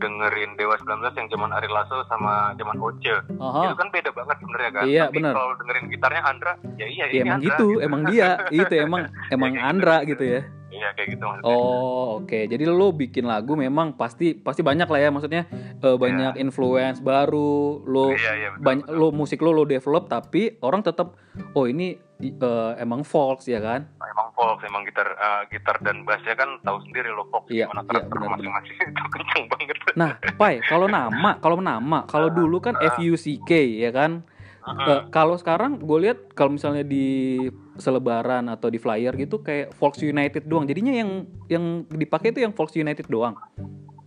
[0.00, 3.70] dengerin Dewa 19 yang zaman Ari Lasso sama zaman Oce, Aha.
[3.70, 4.84] itu kan beda banget sebenarnya kan.
[4.88, 8.28] Iya, Tapi kalau dengerin gitarnya Andra, ya iya Ya, ini emang Andra, gitu, emang dia,
[8.64, 9.70] itu emang emang kayak gitu.
[9.70, 10.40] Andra gitu ya.
[10.70, 11.50] Iya kayak gitu maksudnya.
[11.50, 12.40] Oh, oke.
[12.46, 15.42] Jadi lo bikin lagu memang pasti pasti banyak lah ya maksudnya
[15.82, 18.64] eh, banyak influence baru, lo Iya iya betul.
[18.64, 21.18] banyak lo musik lo lo develop tapi orang tetap
[21.58, 23.88] oh ini eh, emang folk ya kan?
[24.00, 27.82] Emang folk, emang gitar eh, gitar dan bassnya kan tahu sendiri lo folk Iya, gimana
[27.82, 29.76] iya, karakter benar, masing-masing itu kenceng banget.
[29.96, 34.22] Nah, Pai, kalau nama, kalau nama, kalau dulu kan FUCK ya kan?
[34.60, 37.40] Eh, kalau sekarang gue lihat kalau misalnya di
[37.80, 40.68] selebaran atau di flyer gitu kayak Fox United doang.
[40.68, 43.34] Jadinya yang yang dipakai itu yang Fox United doang.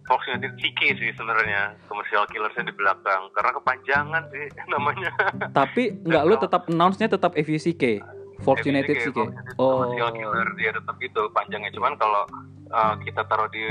[0.04, 5.12] Fox United CK sih sebenarnya commercial killersnya di belakang karena kepanjangan sih namanya.
[5.52, 8.04] Tapi nggak lo tetap announce-nya tetap FUCK.
[8.44, 9.80] Fox United United Oh.
[9.80, 12.28] Commercial killer dia tetap gitu panjangnya cuman kalau
[12.70, 13.64] uh, kita taruh di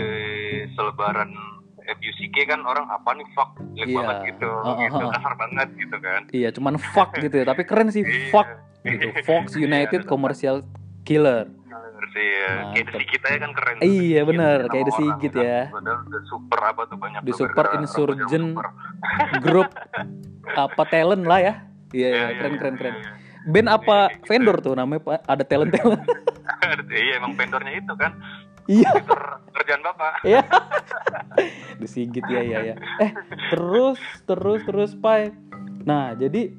[0.73, 1.29] selebaran
[1.83, 3.97] FUCK kan orang apa nih fuck jelek Iya.
[4.01, 5.11] banget gitu Oh, oh, gitu oh.
[5.11, 7.45] kasar banget gitu kan Iya, cuman fuck gitu ya.
[7.45, 8.31] Tapi keren sih Iya.
[8.31, 8.49] fuck
[8.83, 9.07] gitu.
[9.23, 10.63] Fox United Commercial
[11.03, 11.51] Killer.
[12.05, 12.51] Ya.
[12.73, 12.73] kayak.
[12.83, 15.45] The Sigit aja kan keren Iya, The Sigit nama Kayak The Sigit kan.
[15.45, 15.61] ya.
[15.71, 18.47] padahal The super apa tuh banyak The Super Insurgent.
[19.45, 19.69] Grup
[20.49, 21.55] apa talent lah ya.
[21.91, 22.95] Iya, Iya, iya, iya, keren keren keren.
[22.97, 23.11] iya.
[23.43, 24.23] Band apa gitu.
[24.25, 25.19] vendor tuh namanya Pak?
[25.27, 26.03] Ada talent talent.
[26.95, 28.13] iya emang vendornya itu kan
[28.65, 28.91] Iya.
[29.53, 30.43] kerjaan bapak Iya.
[31.81, 32.75] Disigit ya ya ya.
[32.99, 33.11] Eh,
[33.49, 35.35] terus terus terus Pai.
[35.83, 36.55] Nah, jadi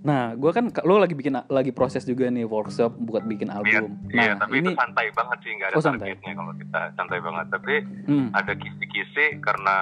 [0.00, 4.00] Nah, gue kan lo lagi bikin lagi proses juga nih workshop buat bikin Iya, album.
[4.08, 6.08] iya, Nah, tapi ini itu santai banget sih, nggak ada Oh, santai.
[6.08, 7.46] targetnya kalau kita santai banget.
[7.50, 7.74] Tapi
[8.08, 9.76] hmm, ada kisi-kisi karena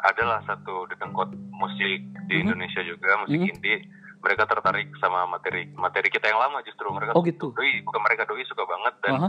[0.00, 2.42] adalah satu dedengkot musik di Mhm.
[2.42, 3.50] Indonesia juga musik Mhm.
[3.50, 3.78] indie
[4.18, 7.50] mereka tertarik sama materi materi kita yang lama justru mereka Oh, gitu.
[7.52, 9.28] doi bukan mereka doi suka banget dan Aha.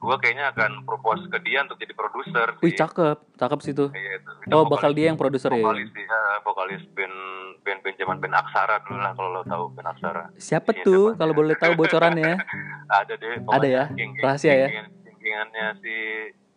[0.00, 3.88] Gue kayaknya akan propose ke dia untuk jadi produser Wih cakep, cakep sih tuh.
[3.90, 4.30] Iya, itu.
[4.42, 5.60] Itu Oh vokalis- bakal dia yang produser ya.
[5.60, 7.16] vokalis dia vokalis band
[7.60, 11.04] band band zaman band Aksara dulu lah kalau lo tahu band Aksara Siapa Iya, tuh
[11.14, 12.40] kalau boleh tahu bocorannya?
[12.98, 13.84] ada deh Ada ya?
[14.18, 14.68] Rahasia ya?
[15.04, 15.94] geng-gengannya si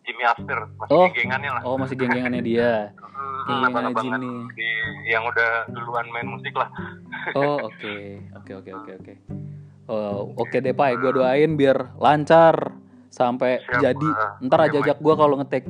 [0.01, 1.03] Jimmy After masih Oh.
[1.05, 2.95] geng-gengannya lah Oh masih geng-gengannya dia.
[3.43, 4.55] Geng-gengan abang-abangan Jimmy.
[4.55, 4.71] di-
[5.05, 6.71] yang udah duluan main musik lah
[7.33, 7.95] Oh oke,
[8.39, 9.13] oke oke oke oke.
[9.85, 12.71] Oh oke deh Pai, gue doain biar lancar
[13.13, 14.09] sampai Siap, jadi.
[14.09, 14.41] ah.
[14.41, 15.65] Ntar aja ajak gue kalau ngetek.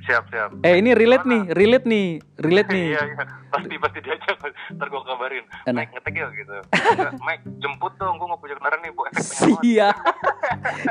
[0.00, 2.06] siap siap Eh ini relate nih, relate nih,
[2.40, 2.86] relate nih.
[2.90, 4.36] iya iya pasti pasti diajak
[4.72, 5.84] ntar gue kabarin Enak.
[5.84, 9.20] Mike ngetek ya gitu Enggak, Mike jemput dong gue nggak punya kendaraan nih bu efek
[9.20, 9.60] pengen banget.
[9.60, 9.94] Siap,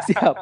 [0.06, 0.36] siap.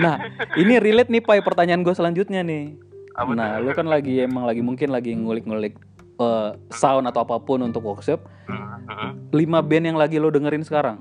[0.00, 0.14] Nah
[0.54, 2.72] ini relate nih Pai pertanyaan gue selanjutnya nih.
[3.12, 5.76] Apa Nah lu kan lagi emang lagi mungkin lagi ngulik-ngulik
[6.16, 8.24] eh, sound atau apa pun untuk workshop.
[8.48, 9.10] Hmm, hmm.
[9.30, 10.96] Lima band yang lagi lo dengerin sekarang.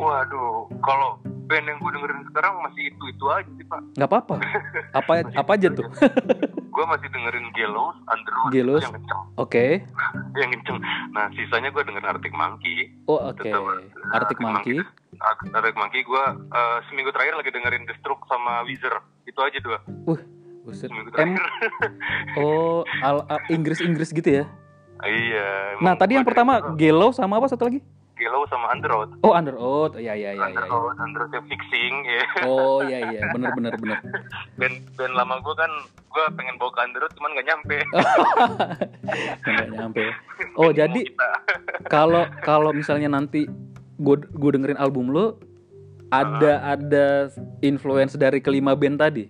[0.00, 4.34] Waduh kalau band yang gue dengerin sekarang masih itu itu aja sih pak nggak apa-apa.
[4.98, 5.86] Apa apa aja tuh?
[6.74, 8.80] gue masih dengerin Gelos, Underwood Gelos.
[8.80, 9.64] itu yang kenceng, Oke.
[10.40, 10.78] yang kenceng.
[11.10, 12.94] Nah sisanya gue dengerin Arctic Monkey.
[13.04, 13.42] Oh oke.
[13.42, 13.60] Tetap,
[14.10, 14.78] Arctic Monkey.
[15.18, 18.94] Ar- Arctic Monkey gue uh, seminggu terakhir lagi dengerin The Stroke sama Weezer.
[19.26, 19.78] Itu aja dua.
[20.06, 20.20] Wah,
[20.64, 20.88] buset.
[20.88, 21.42] Seminggu terakhir.
[22.36, 24.44] oh, al, al- Inggris-Inggris gitu ya.
[25.02, 25.74] iya.
[25.78, 27.82] Nah, tadi yang pertama Gelo sama apa satu lagi?
[28.20, 29.16] Gelo sama Underwood.
[29.24, 29.96] Oh, Under Oath.
[29.96, 30.52] Ya, ya, ya, ya.
[30.52, 30.60] ya.
[30.60, 31.94] Underwood, Underwood yang fixing.
[32.04, 32.24] ya.
[32.44, 33.32] Oh, iya, iya.
[33.32, 33.96] Bener, bener, bener.
[34.60, 37.78] band band lama gue kan gue pengen bawa ke Underwood cuman gak nyampe.
[39.48, 40.04] Nggak nyampe.
[40.60, 41.02] Oh, jadi
[41.94, 43.48] kalau kalau misalnya nanti
[43.96, 45.40] gue gue dengerin album lo,
[46.12, 47.32] ada ada
[47.64, 49.24] influence dari kelima band tadi?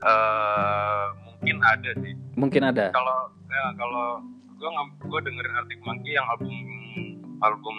[0.00, 2.12] Eh, mungkin ada sih.
[2.36, 2.92] Mungkin ada.
[2.92, 4.06] kalau ya kalau
[4.60, 4.70] gue
[5.08, 6.52] gue dengerin Arctic Monkey yang album
[7.40, 7.76] album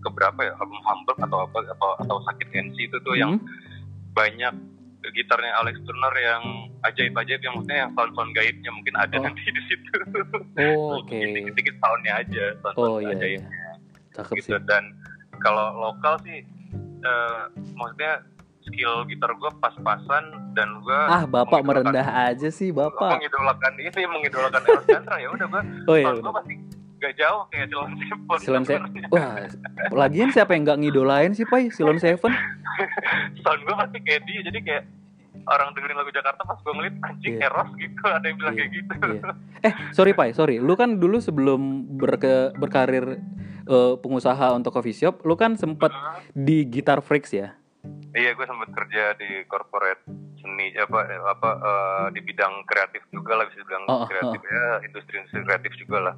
[0.00, 3.46] keberapa ya album Humble atau apa atau atau Sakit NC itu tuh yang Hmm?
[4.10, 4.54] banyak
[5.02, 6.42] gitarnya Alex Turner yang
[6.82, 9.22] ajaib-ajaib yang maksudnya yang sound-sound gaibnya mungkin ada Oh.
[9.22, 9.90] nanti di situ
[10.58, 11.14] Oh, oke.
[11.14, 13.40] dikit-dikit soundnya aja sound, Oh, iya, iya.
[13.40, 13.48] ajaibnya
[14.12, 14.60] Cakep gitu sih.
[14.66, 14.84] dan
[15.38, 16.44] kalau lokal sih
[17.00, 17.42] eh,
[17.72, 18.20] maksudnya
[18.60, 23.16] skill gitar gue pas-pasan dan gue Ah, Bapak merendah aja sih, Bapak.
[23.16, 26.54] mengidolakan ini mengidolakan Eros Chandra ya udah gue Oh iya, sound gue pasti
[27.00, 28.90] gak jauh kayak Silon Seven Silon Seven.
[29.08, 29.48] Wah,
[29.90, 31.72] lagian siapa yang nggak ngidolain sih, Pai?
[31.72, 32.30] Silon Seven?
[33.42, 34.84] sound gue pasti kayak dia jadi kayak
[35.48, 37.48] orang dengerin lagu Jakarta pas gue ngeliat anjing Iya.
[37.48, 39.22] Eros gitu ada yang bilang Iya, kayak gitu iya.
[39.60, 40.56] Eh, sorry Pai, sorry.
[40.60, 43.18] Lu kan dulu sebelum berke, berkarir
[43.64, 45.92] eh, pengusaha untuk coffee shop, lu kan sempet
[46.32, 47.56] di Guitar Freaks ya?
[48.10, 50.02] iya gue sempat kerja di corporate
[50.36, 54.64] seni apa apa eh, di bidang kreatif juga lah bisa bilang Oh, oh, kreatif ya
[54.82, 56.14] industri industri kreatif juga lah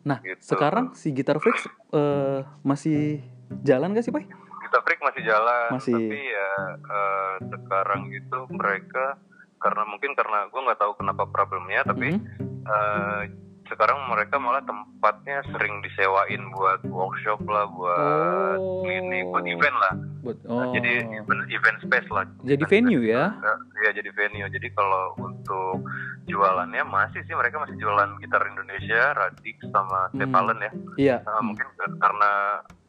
[0.00, 0.40] Nah, Gitu.
[0.44, 3.22] sekarang si Guitar Freaks eh, masih
[3.62, 4.26] jalan gak sih, Pai?
[4.60, 5.96] kita freak masih jalan Masih.
[5.96, 9.16] tapi ya eh, sekarang itu mereka
[9.56, 12.20] karena mungkin karena gue nggak tahu kenapa problemnya tapi Mhm.
[12.64, 13.22] eh,
[13.68, 18.82] sekarang mereka malah tempatnya sering disewain buat workshop lah buat Oh.
[18.82, 20.72] klinik buat event lah Buat- Nah, oh.
[20.72, 23.32] jadi event, event space lah Jadi venue ya?
[23.78, 25.86] ya jadi venue jadi kalau untuk
[26.24, 30.20] jualannya masih sih mereka masih jualan gitar Indonesia Radix sama Hmm.
[30.20, 31.16] Ya Iya.
[31.22, 32.32] Nah, mungkin karena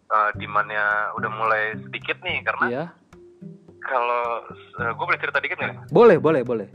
[0.08, 2.84] uh, demandnya udah mulai sedikit nih karena Iya.
[3.80, 4.44] kalau
[4.76, 6.68] gue boleh cerita dikit nggak Boleh, boleh, boleh.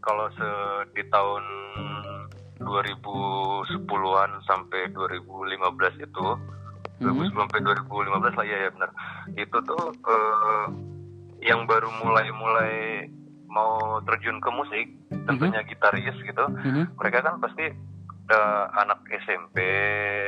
[0.00, 0.48] kalau se
[0.92, 1.44] di tahun
[2.62, 5.58] 2010-an sampai 2015
[5.98, 6.26] itu
[6.98, 7.10] Mhm.
[7.28, 8.90] 2010 sampai 2015 lah ya ya benar
[9.34, 10.64] itu tuh eh,
[11.42, 13.06] yang baru mulai-mulai
[13.48, 14.86] mau terjun ke musik
[15.26, 16.94] tentunya gitaris gitu Mhm.
[16.94, 17.66] mereka kan pasti
[18.24, 19.58] eh, anak SMP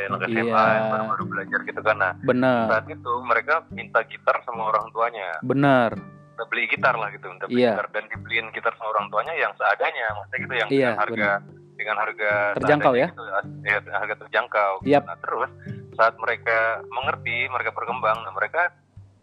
[0.04, 0.74] anak SMA Iya.
[0.74, 5.38] yang baru-baru belajar gitu kan nah Benar, saat itu mereka minta gitar sama orang tuanya
[5.40, 5.94] benar.
[5.94, 7.72] minta beli gitar lah gitu minta beli Iya.
[7.72, 11.30] gitar dan dibeliin gitar sama orang tuanya yang seadanya maksudnya gitu yang Iya, dengan harga
[11.74, 13.08] dengan harga Terjangkau ya?
[13.08, 13.22] gitu,
[13.62, 15.02] ya harga terjangkau Yap.
[15.04, 15.50] nah terus
[15.92, 16.58] saat mereka
[16.88, 18.70] mengerti mereka berkembang nah mereka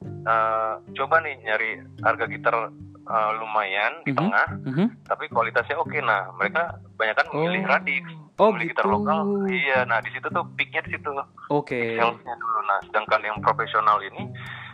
[0.01, 2.55] eh, coba nih nyari harga gitar
[3.01, 4.17] eh, lumayan di Mhm.
[4.17, 4.85] tengah Mhm.
[5.03, 6.61] tapi kualitasnya oke nah mereka
[6.95, 7.69] banyak kan memilih Oh.
[7.69, 8.03] Radix
[8.35, 8.73] Oh, memilih gitu.
[8.73, 11.09] gitar lokal iya nah di situ tuh peaknya di situ
[11.49, 11.77] Oke.
[11.93, 14.23] salesnya dulu nah sedangkan yang profesional ini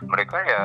[0.02, 0.62] mereka ya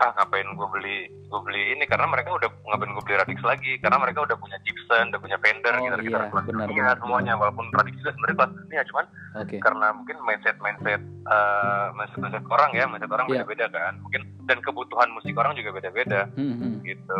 [0.00, 3.72] ah ngapain gue beli gue beli ini karena mereka udah ngapain gue beli Radix lagi
[3.78, 7.32] karena mereka udah punya Gibson udah punya Fender Oh, gitar gitar iya, benar, benar, semuanya
[7.34, 9.04] walaupun Radix juga sebenarnya kelas dunia cuman
[9.36, 9.56] Oke.
[9.58, 13.44] karena mungkin mindset mindset uh, mindset mindset orang ya mindset orang Iya.
[13.44, 16.74] beda beda kan mungkin dan kebutuhan musik orang juga beda beda Hmm, hmm.
[16.82, 17.14] gitu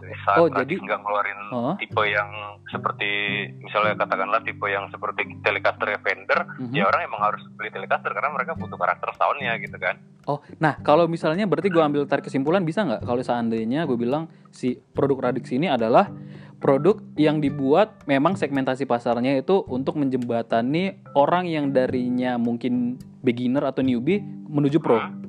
[0.00, 1.74] Eh, saat Oh, Radix jadi- nggak ngeluarin Oh.
[1.76, 2.30] tipe yang
[2.66, 3.10] seperti
[3.58, 6.72] misalnya katakanlah tipe yang seperti Telecaster ya Fender Mhm.
[6.72, 10.78] ya orang emang harus beli Telecaster karena mereka butuh karakter soundnya gitu kan Oh, nah
[10.78, 15.32] kalau misalnya berarti gue ambil tarik kesimpulan bisa nggak kalau seandainya gue bilang si produk
[15.32, 16.12] Radix ini adalah
[16.60, 23.80] produk yang dibuat memang segmentasi pasarnya itu untuk menjembatani orang yang darinya mungkin beginner atau
[23.80, 24.20] newbie
[24.52, 25.21] menuju pro.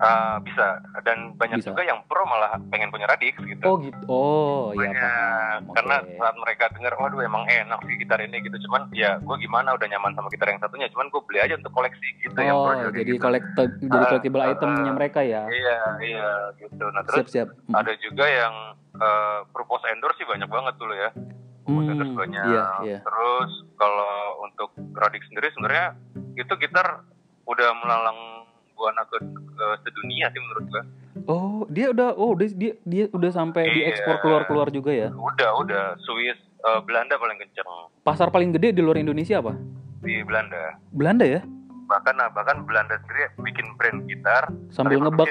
[0.00, 1.70] Ah, bisa dan banyak Bisa.
[1.70, 4.00] juga yang pro malah pengen punya Radix gitu Oh gitu.
[4.06, 5.60] Oh ya paham.
[5.62, 5.76] Oke.
[5.76, 9.70] karena saat mereka dengar waduh emang enak sih gitar ini gitu cuman ya gue gimana
[9.70, 12.64] udah nyaman sama gitar yang satunya cuman gue beli aja untuk koleksi gitu yang Oh,
[12.66, 13.20] pro jadi gitu.
[13.20, 15.42] kolektor jadi Ah, collectible ah, itemnya mereka ya.
[15.46, 17.48] iya iya gitu nah terus Siap-siap.
[17.62, 17.74] Hmm.
[17.76, 18.54] ada juga yang
[18.94, 21.12] eh, propose endorse sih banyak banget dulu ya
[21.60, 22.98] propose Hmm, endorse banyak iya, iya.
[23.00, 25.92] terus kalau untuk Radix sendiri sebenarnya
[26.34, 27.04] itu gitar
[27.44, 28.39] udah melalang
[28.80, 30.82] buana ke, ke sedunia sih menurut gue
[31.28, 33.74] Oh, dia udah oh dia dia, dia udah sampai Iya.
[33.92, 35.08] diekspor keluar-keluar juga ya.
[35.12, 37.68] udah udah Swiss eh, Belanda paling kenceng
[38.00, 39.52] Pasar paling gede di luar Indonesia apa?
[40.00, 41.44] di Belanda Belanda ya?
[41.84, 45.26] bahkan nah, bahkan Belanda sendiri bikin brand gitar sambil ngebak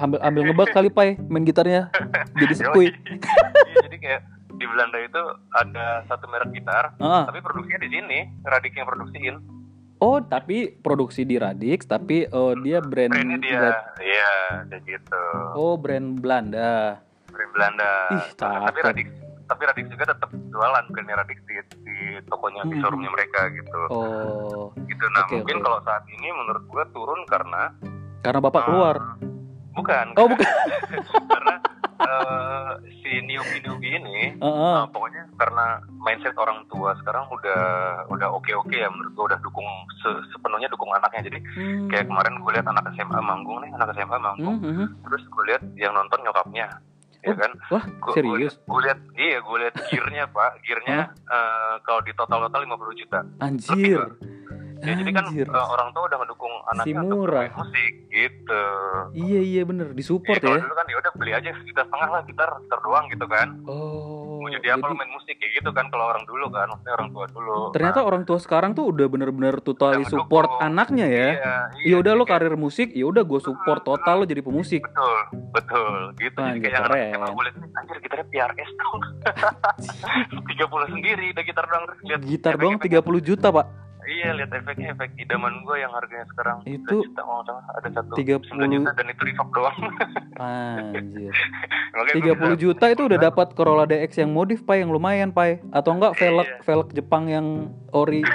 [0.00, 1.92] ambil ambil ngebak kali pai main gitarnya
[2.40, 4.20] jadi sekui Iya, jadi kayak
[4.56, 7.28] di Belanda itu ada satu merek gitar ah.
[7.28, 9.36] tapi produksinya di sini Radix yang produksiin
[9.98, 13.60] oh tapi produksi di Radix tapi oh dia brand brandnya dia
[13.98, 14.32] iya
[14.66, 15.24] kayak gitu.
[15.52, 17.02] Oh brand Belanda.
[17.28, 17.92] Brand Belanda.
[18.12, 18.86] Ih, tapi cakep.
[18.86, 19.08] Radix
[19.44, 22.80] tapi Radix juga tetap jualan brandnya Radix di, di tokonya di Hmm.
[22.80, 23.80] showroomnya mereka gitu.
[23.88, 25.04] Oh gitu.
[25.08, 25.64] Nah Oke, mungkin oke.
[25.64, 27.72] kalau saat ini menurut gua turun karena
[28.20, 28.96] karena bapak keluar?
[28.96, 29.06] eh,
[29.72, 30.06] bukan.
[30.14, 30.46] Oh bukan.
[31.30, 31.54] Karena
[32.00, 34.76] eh, si newbie newbie ini Heeh.
[34.76, 35.66] eh, pokoknya karena
[35.98, 37.62] mindset orang tua sekarang udah
[38.08, 39.66] udah oke oke ya menurut gua udah dukung
[39.98, 41.88] se- sepenuhnya dukung anaknya jadi Hmm.
[41.88, 44.88] kayak kemarin gue lihat anak SMA manggung nih anak SMA manggung Hmm, hmm, hmm.
[45.02, 46.68] terus gue lihat yang nonton nyokapnya
[47.18, 51.74] ya Oh, kan wah Gua- serius Gue lihat iya gue lihat gearnya pak, gearnya eh,
[51.82, 53.20] kalau di total total 50 juta.
[53.38, 54.00] anjir
[54.80, 57.44] Ya, jadi kan eh, orang tua udah ngedukung anaknya untuk murah.
[57.44, 58.62] bermain musik gitu.
[59.12, 62.08] iya iya bener disupport Iya, kalau ya dulu kan ya udah beli aja sejuta setengah
[62.08, 63.48] lah gitar gitar doang gitu kan.
[63.64, 66.66] oh Mau jadi apa jadi lu main musik kayak gitu kan kalau orang dulu kan,
[66.68, 67.58] maksudnya orang tua dulu.
[67.68, 70.66] ternyata orang tua sekarang tuh udah bener-bener totally Udah support ngedukung.
[70.68, 74.14] anaknya Nah, ya iya, ya udah jadi lo karir musik ya udah gue support total
[74.16, 75.18] lo jadi pemusik Betul,
[75.52, 75.92] betul.
[76.16, 76.38] Gitu.
[76.38, 77.10] Wah, jadi kayak keren.
[77.10, 79.00] SMA gue liat, anjir gitarnya PRS dong.
[80.54, 83.66] 30 sendiri udah gitar doang lihat gitar doang efek-efek 30 juta pak
[84.08, 87.64] Iya lihat efeknya efek idaman gue yang harganya sekarang Itu 9 juta kalau salah.
[87.76, 89.78] Ada satu 30 9 juta dan itu reverb doang.
[90.34, 91.34] anjir.
[91.94, 95.28] Makanya gua 30 bisa- juta itu udah dapat Corolla DX yang modif pak yang lumayan
[95.28, 95.60] pak.
[95.70, 96.56] Atau enggak velg Iya.
[96.62, 97.46] velg Jepang yang
[97.90, 98.24] ori.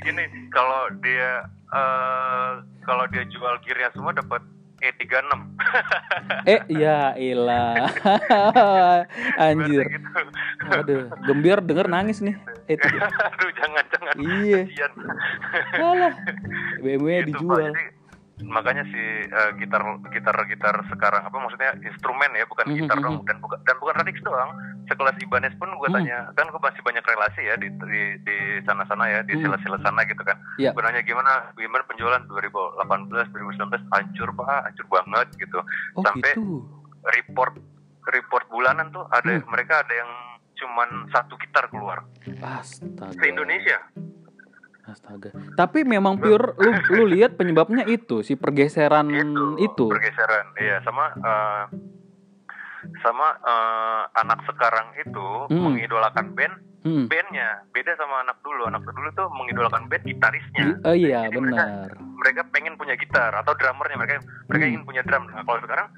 [0.00, 1.30] Gini kalau dia
[1.70, 2.50] eh
[2.82, 4.42] kalau dia jual gearnya semua dapat
[4.80, 5.28] E36.
[6.46, 7.92] eh ya ilah
[9.44, 10.08] anjir Gitu.
[10.70, 14.14] aduh gembir denger nangis nih eh itu Aduh jangan jangan.
[14.16, 14.60] iya
[15.76, 16.14] alah
[16.82, 17.44] BMW Gitu, Pak.
[17.44, 17.84] dijual Jadi,
[18.42, 23.04] makanya si eh, gitar gitar gitar sekarang apa maksudnya instrumen ya bukan Mhm, gitar mhm.
[23.04, 24.50] dong dan bukan dan bukan Radix doang
[24.86, 25.96] sekelas Ibanez pun gue Hmm.
[25.98, 29.42] tanya kan gue masih banyak relasi ya di di, di sana sana ya di Hmm.
[29.44, 30.70] sila-sila sana gitu kan Iya.
[30.70, 35.58] gue nanya gimana gimana penjualan 2018 2019 hancur pak hancur banget gitu
[35.94, 36.64] oh sampai- gitu
[37.10, 37.54] report
[38.06, 39.46] report bulanan tuh ada Hmm.
[39.46, 40.10] mereka ada yang
[40.54, 42.04] cuman satu gitar keluar
[42.38, 43.80] astaga se Indonesia
[44.90, 45.30] astaga.
[45.54, 49.86] Tapi memang pure lu lu lihat penyebabnya itu si pergeseran itu, itu.
[49.86, 50.78] pergeseran iya.
[50.80, 51.62] Sama eh,
[53.00, 55.62] sama eh, anak sekarang itu Hmm.
[55.66, 57.04] mengidolakan band Hmm.
[57.06, 58.64] bandnya beda sama anak dulu.
[58.64, 60.80] Anak dulu tuh mengidolakan band gitarisnya.
[60.82, 61.90] Oh iya Jadi mereka- benar.
[62.16, 63.96] mereka pengen punya gitar atau drummernya.
[63.96, 64.14] Mereka
[64.46, 64.72] mereka Hmm.
[64.72, 65.28] ingin punya drum.
[65.28, 65.88] Nah kalau sekarang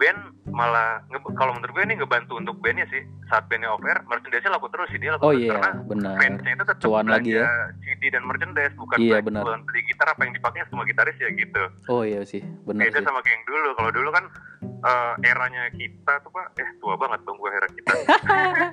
[0.00, 1.04] band malah
[1.36, 3.04] kalau menurut gue ini ngebantu untuk bandnya sih.
[3.28, 5.44] Saat bandnya offer merchandise laku terus sih dia laku oh terus.
[5.44, 6.14] iya karena benar.
[6.16, 7.46] fansnya itu tetap Cuan lagi ya.
[7.78, 9.42] CD dan merchandise bukan Iya, benar.
[9.44, 11.62] bukan beli gitar apa yang dipakai semua gitaris ya gitu.
[11.86, 13.68] Oh iya sih benar beda sama kayak yang dulu.
[13.74, 14.24] Kalau dulu kan
[14.64, 17.92] eh, eranya kita tuh pak eh tua banget dong gue era kita.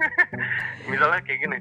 [0.90, 1.58] Misalnya kayak gini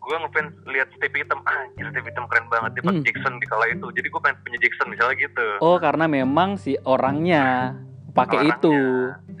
[0.00, 3.04] gue ngefans lihat Stevie Hitam ah anjir Stevie Hitam keren banget dia Hmm.
[3.04, 5.46] Jackson di kala itu jadi gue pengen punya Jackson misalnya gitu.
[5.60, 7.76] Oh karena memang si orangnya
[8.12, 8.74] pakai itu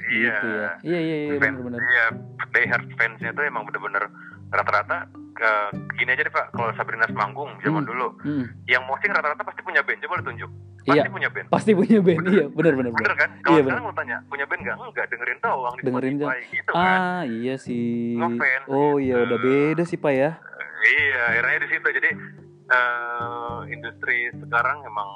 [0.08, 2.04] iya gitu ya iya iya iya fans benar benar iya
[2.48, 4.04] die hard fansnya tuh emang bener-bener
[4.48, 5.06] rata-rata
[5.36, 7.88] eh, gini aja deh pak kalau Sabrina manggung zaman Hmm.
[7.88, 8.44] dulu Hmm.
[8.66, 10.50] yang mosing rata-rata pasti punya band coba lu tunjuk
[10.80, 11.12] pasti Iya.
[11.12, 12.24] punya band Pasti punya band.
[12.24, 13.14] Iya, benar benar bener benar.
[13.14, 16.40] kan kalau Iya, sekarang lu tanya punya band nggak enggak dengerin doang di Dengerin Spotify
[16.50, 18.16] gitu kan Ah, iya sih.
[18.16, 19.24] Ngefans Oh, iya gitu.
[19.26, 20.30] udah beda sih, Pak ya.
[20.80, 22.10] iya akhirnya di situ jadi
[22.70, 25.08] eh, industri sekarang emang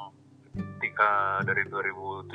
[0.55, 1.11] ketika
[1.43, 2.31] dari 2017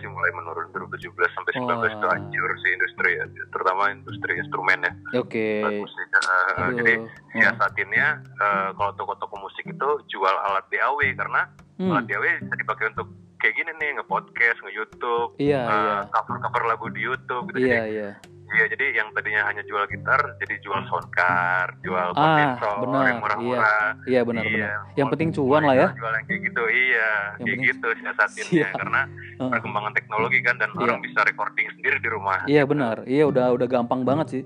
[0.00, 2.12] sih mulai menurun 2017 sampai 19 itu Wah.
[2.16, 5.48] hancur sih industri ya terutama industri instrumen ya Oke.
[5.60, 6.76] alat musik Aduh.
[6.80, 7.08] jadi Wah.
[7.32, 11.42] siasatinnya eh, kalau toko-toko musik itu jual alat DAW karena
[11.78, 11.94] Hmm.
[11.94, 13.06] alat DAW bisa dipakai untuk
[13.38, 15.96] kayak gini nih nge-podcast, nge-YouTube, Iya, eh, iya.
[16.10, 17.62] cover-cover lagu di YouTube gitu.
[17.62, 18.10] Iya, Jadi, iya.
[18.50, 23.18] Iya, jadi yang tadinya hanya jual gitar jadi jual sound card, jual Ah, benar, yang
[23.18, 23.92] murah-murah.
[24.04, 24.78] Iya, benar Iya, benar.
[24.94, 25.88] Yang penting cuan lah ya.
[25.92, 28.78] Jual yang kayak gitu, iya, Yang kayak penting- gitu siasatinnya Siap.
[28.80, 29.00] karena
[29.38, 29.50] Heeh.
[29.50, 30.80] perkembangan teknologi kan dan Iya.
[30.82, 32.38] orang bisa recording sendiri di rumah.
[32.44, 32.96] Iya, benar.
[33.04, 34.44] Iya, udah udah gampang banget sih.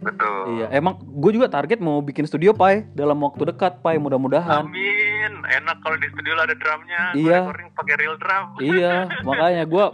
[0.00, 0.58] Betul.
[0.58, 4.66] Iya, emang gue juga target mau bikin studio pai dalam waktu dekat pai mudah-mudahan.
[4.66, 5.01] Amin.
[5.30, 7.02] Enak kalau di studio ada drumnya.
[7.12, 7.38] Iya.
[7.44, 8.44] recording pakai real drum.
[8.58, 8.94] iya,
[9.28, 9.84] makanya gue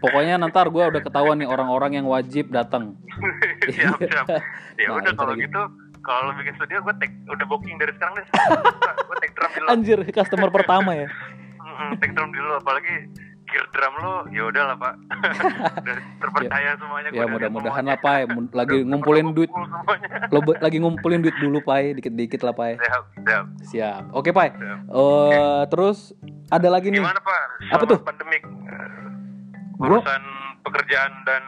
[0.00, 2.98] pokoknya nanti gue udah ketahuan nih orang-orang yang wajib datang.
[3.74, 4.26] siap siap.
[4.74, 5.46] Ya Nah, udah kalau lagi.
[5.46, 5.62] gitu
[6.02, 8.26] kalau bikin studio gue take udah booking dari sekarang deh.
[9.06, 9.66] gue take drum dulu.
[9.70, 11.06] Anjir, customer pertama ya.
[12.02, 13.06] Take drum dulu apalagi
[13.70, 14.94] drum lo ya udah lah pak.
[15.82, 17.08] udah terpercaya semuanya.
[17.08, 18.90] Ya gua udah mudah-mudahan lah pai, Mun- lagi semuanya.
[18.90, 20.08] ngumpulin duit, semuanya.
[20.26, 22.74] lo lagi ngumpulin duit dulu pai, dikit-dikit lah pai.
[22.76, 23.44] Siap siap.
[23.64, 24.02] Siap.
[24.10, 24.78] Oke siap.
[24.88, 25.98] Eh, terus
[26.48, 26.98] ada lagi nih.
[26.98, 27.40] Gimana pak?
[27.70, 27.98] Apa tuh?
[28.00, 28.42] Pandemik.
[29.74, 30.22] Gua- Urusan
[30.62, 31.42] pekerjaan dan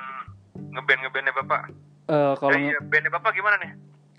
[0.71, 1.63] ngeband ngebandnya bapak.
[2.07, 3.71] Eh, kalau Eh, iya, bandnya bapak gimana nih?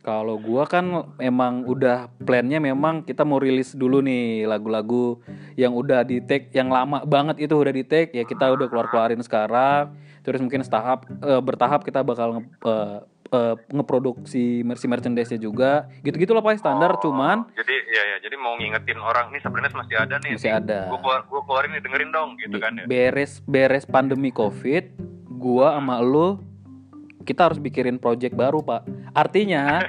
[0.07, 0.87] Kalau gua kan
[1.19, 5.19] emang udah plannya memang kita mau rilis dulu nih lagu-lagu
[5.59, 8.87] yang udah di take yang lama banget itu udah di take ya kita udah keluar
[8.87, 9.91] keluarin sekarang.
[10.23, 12.97] Terus mungkin setahap eh, bertahap kita bakal nge, eh,
[13.35, 15.91] eh, ngeproduksi mercy merchandise-nya juga.
[15.99, 19.67] Gitu-gitu lah pak standar Oh, cuman jadi ya ya jadi mau ngingetin orang nih Sabrina
[19.67, 20.87] masih ada nih masih ada.
[20.87, 22.87] gue keluar gua keluarin nih dengerin dong gitu Di- kan ya.
[22.87, 24.87] beres beres pandemi covid
[25.27, 26.39] gua sama lu
[27.27, 29.83] kita harus bikirin project baru pak artinya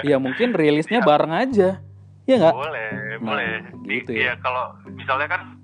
[0.00, 1.82] ya mungkin rilisnya bareng aja
[2.22, 3.48] ya nggak boleh Nah, boleh
[3.88, 4.22] gitu Di- ya.
[4.22, 5.56] iya, kalau misalnya kan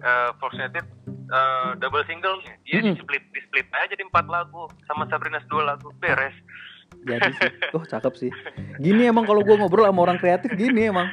[0.00, 0.88] uh, Fox United
[1.28, 2.96] eh, double single ya Mm-mm.
[2.96, 6.32] di split di split aja jadi empat lagu sama Sabrina dua lagu beres
[7.04, 8.32] Jadi sih, oh cakep sih.
[8.80, 11.12] Gini emang kalau gua ngobrol sama orang kreatif gini emang.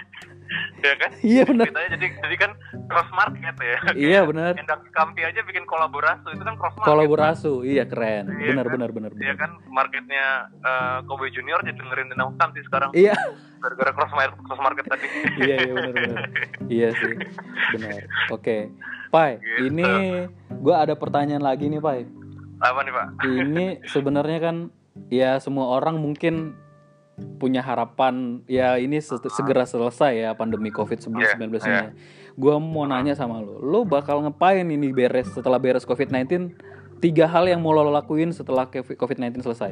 [0.80, 1.66] Ya kan Iya benar.
[1.68, 2.52] aja jadi jadi kan
[2.86, 4.54] cross market ya Iya benar.
[4.54, 8.30] Endang Kampi aja bikin kolaborasi itu kan cross market Kolaborasi, iya keren.
[8.36, 8.74] Iya Benar kan?
[8.74, 10.26] benar benar Iya kan marketnya
[10.62, 13.18] uh, Kobe Junior jadi dengerin Endang Kampi sekarang Iya,
[13.58, 15.08] gara-gara cross market cross market tadi
[15.42, 16.18] iya iya benar benar.
[16.68, 17.14] Iya sih.
[17.72, 18.02] Benar.
[18.30, 18.70] Oke.
[19.08, 19.72] Pai, Gitu.
[19.72, 19.88] ini
[20.58, 22.04] gua ada pertanyaan lagi nih, Pai.
[22.58, 24.56] apa nih pak Ini sebenarnya kan
[25.08, 26.56] ya semua orang mungkin
[27.36, 31.56] punya harapan ya ini se- segera selesai ya pandemi Covid-19 Iya, ini.
[31.64, 31.90] iya.
[32.34, 36.52] Gua mau nanya sama lo, lo bakal ngapain ini beres setelah beres Covid-19?
[36.98, 39.72] Tiga hal yang mau lo lakuin setelah Covid-19 selesai.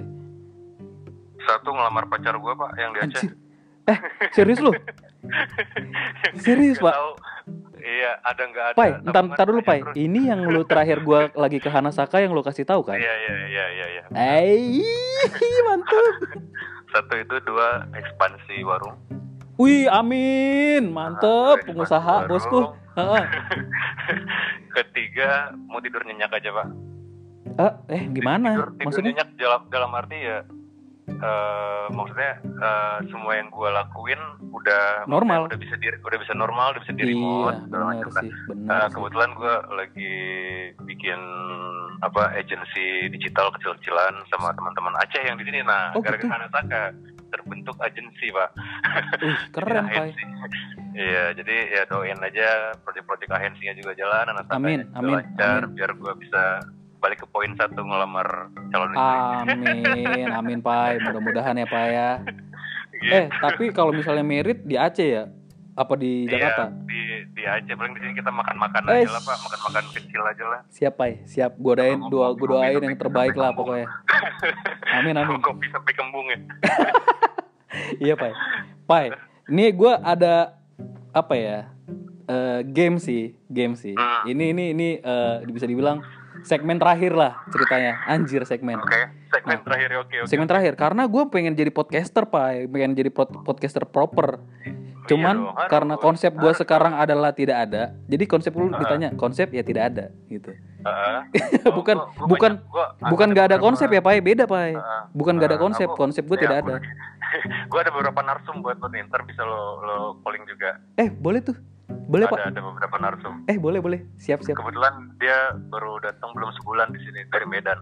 [1.44, 3.28] satu ngelamar pacar gue pak yang di Aceh.
[3.84, 3.98] Eh,
[4.32, 4.72] serius lo?
[6.38, 6.92] Serius, Pak?
[6.94, 7.12] tahu.
[7.78, 9.80] iya ada nggak ada Pai, entar, tabungan entar dulu, Pai.
[9.82, 9.96] terus.
[9.98, 12.96] Ini yang lu terakhir gua lagi ke Hanasaka yang lu kasih tahu kan?
[12.96, 14.84] iya iya iya iya iya Eh,
[15.66, 16.16] mantap.
[16.94, 18.96] Satu itu dua ekspansi warung
[19.54, 20.90] Wih, amin.
[20.90, 22.74] Mantep, Ah, pengusaha, bosku.
[24.74, 25.30] Ketiga
[25.64, 26.68] mau tidur nyenyak aja pak
[27.54, 28.50] Eh, eh, gimana?
[28.52, 29.10] tidur, tidur Maksudnya?
[29.14, 30.42] nyenyak dalam dalam arti ya
[31.06, 34.22] eh, maksudnya eh, semua yang gue lakuin
[34.54, 35.46] udah Normal.
[35.46, 38.10] udah bisa di, udah bisa normal udah bisa di Iya, segala macam.
[38.16, 38.32] sih,
[38.64, 38.92] Nah, sih.
[38.94, 40.14] kebetulan gue lagi
[40.82, 41.20] bikin
[42.00, 45.60] apa agensi digital kecil-kecilan sama teman-teman Aceh yang di sini.
[45.62, 46.28] Nah, Oh, gara-gara gitu?
[46.30, 46.82] Hanasaka
[47.30, 48.50] terbentuk agensi, Pak.
[49.20, 50.24] Wih, keren, agensi.
[50.94, 52.48] Iya, jadi ya doain aja
[52.80, 55.74] proyek-proyek agensinya juga jalan, Hanasaka Amin, amin, lancar, amin.
[55.74, 56.44] biar gue bisa
[57.04, 59.04] balik ke poin satu ngelamar calon istri.
[59.52, 60.96] Amin, amin, Pai.
[61.04, 62.10] Mudah-mudahan ya, Pai ya.
[62.96, 63.12] Gitu.
[63.12, 65.28] Eh, tapi kalau misalnya merit di Aceh ya?
[65.76, 66.72] Apa di Jakarta?
[66.72, 67.02] Iya, di
[67.36, 69.38] di Aceh paling di sini kita makan-makan Eh, aja lah, Pak.
[69.44, 70.60] Makan-makan kecil aja lah.
[70.72, 71.12] Siap, Pai.
[71.28, 71.60] Siap.
[71.60, 73.92] Gua doain, dua, gua doain yang terbaik lah pokoknya.
[74.96, 75.44] Amin, amin.
[75.44, 76.40] Kopi sampai kembung ya.
[77.98, 78.32] Iya, Pai.
[78.86, 79.06] Pai,
[79.50, 80.54] ini gua ada
[81.10, 81.74] apa ya?
[82.30, 83.96] eh, game sih, game sih.
[83.98, 84.30] Hmm.
[84.30, 86.00] Ini ini ini eh, bisa dibilang
[86.44, 88.04] segmen terakhir lah ceritanya.
[88.06, 88.78] Anjir segmen.
[88.78, 90.28] Oke, segmen Nah, terakhir ya, oke oke.
[90.28, 92.66] Segmen terakhir karena gue pengen jadi podcaster, Pai.
[92.66, 94.40] Pengen jadi pod- podcaster proper.
[95.04, 95.70] Cuman Iya dong, harus.
[95.70, 97.92] karena konsep gue sekarang adalah tidak ada.
[98.06, 98.78] Jadi konsep lu Ah.
[98.78, 100.56] ditanya, konsep ya tidak ada gitu.
[100.80, 101.20] Heeh.
[101.74, 104.20] bukan Gua- gua bukan banyak- gua bukan nggak ada konsep ya, Pai.
[104.20, 104.72] Beda, Pai.
[104.72, 105.02] Heeh.
[105.12, 106.76] Bukan nggak ada Heeh, konsep, aku- konsep gue iya, tidak aku ada.
[107.68, 111.42] gue ada beberapa narsum buat lo nih ntar bisa lo lo calling juga Eh, boleh
[111.42, 111.58] tuh.
[111.86, 112.38] Boleh, Pak.
[112.38, 114.00] ada ada beberapa narsum Eh, boleh, boleh.
[114.16, 114.56] Siap, siap.
[114.56, 117.80] kebetulan dia baru datang belum sebulan di sini dari Medan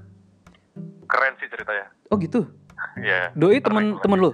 [1.06, 2.48] keren sih ceritanya Oh, gitu.
[3.02, 4.32] ya Doi temen temen lu.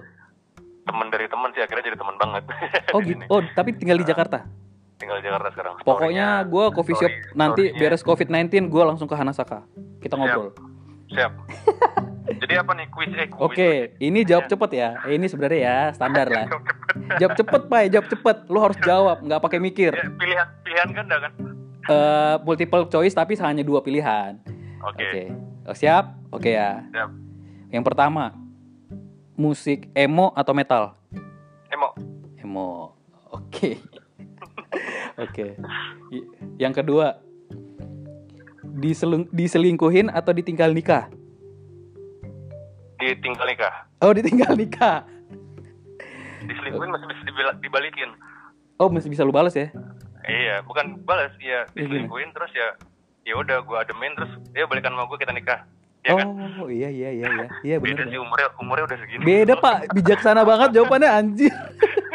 [0.84, 2.44] temen dari temen sih akhirnya jadi temen banget
[2.96, 3.20] Oh, gitu.
[3.28, 4.48] Oh, tapi tinggal di Jakarta.
[4.98, 9.14] tinggal di Jakarta sekarang Pokoknya gua coffee shop story- nanti beres COVID-19 gua langsung ke
[9.14, 9.62] Hanasaka.
[10.00, 10.50] Kita ngobrol.
[10.50, 10.67] siap
[12.38, 13.28] jadi apa nih quiz eh.
[13.34, 14.90] Oke, ini jawab cepet ya.
[15.04, 16.46] Eh, Ini sebenarnya ya standar lah.
[17.22, 17.82] Jawab cepet, Pak.
[17.88, 18.38] Jawab cepet.
[18.48, 19.92] Lu harus jawab, nggak pakai mikir.
[19.92, 21.32] Ya, pilihan pilihan ganda kan
[21.88, 24.36] Eh, multiple choice tapi hanya dua pilihan.
[24.84, 25.24] oke Oke.
[25.64, 26.20] Oh, siap?
[26.30, 26.84] Oke ya.
[26.90, 27.10] siap
[27.70, 28.36] Yang pertama,
[29.34, 30.84] musik emo atau metal?
[31.68, 31.96] emo
[32.38, 32.96] Emo.
[33.30, 33.80] Oke.
[35.24, 35.56] Oke.
[36.10, 36.28] Y-
[36.58, 37.24] Yang kedua,
[38.78, 41.10] diselung- diselingkuhin atau ditinggal nikah?
[42.98, 45.06] ditinggal nikah Oh, ditinggal nikah.
[46.42, 47.22] diselingkuhin masih bisa
[47.60, 48.10] dibalikin
[48.78, 49.70] Oh, masih bisa lu balas ya?
[50.24, 52.68] iya bukan balas iya Iya, diselingkuhin terus ya
[53.24, 55.60] ya udah gue ademin terus dia balikan sama gue kita nikah
[56.02, 57.46] ya kan Oh, iya iya iya iya.
[57.64, 58.10] Iya beda benar.
[58.10, 59.94] sih umurnya umurnya udah segini Beda, Pak.
[59.94, 61.54] Bijaksana banget jawabannya anjir.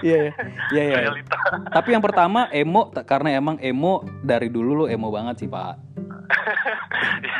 [0.00, 0.32] Iya, iya.
[0.70, 0.96] Iya, iya.
[1.00, 1.36] realita
[1.70, 5.74] Tapi yang pertama emo karena emang emo dari dulu lu emo banget sih, Pak.
[7.22, 7.38] ya,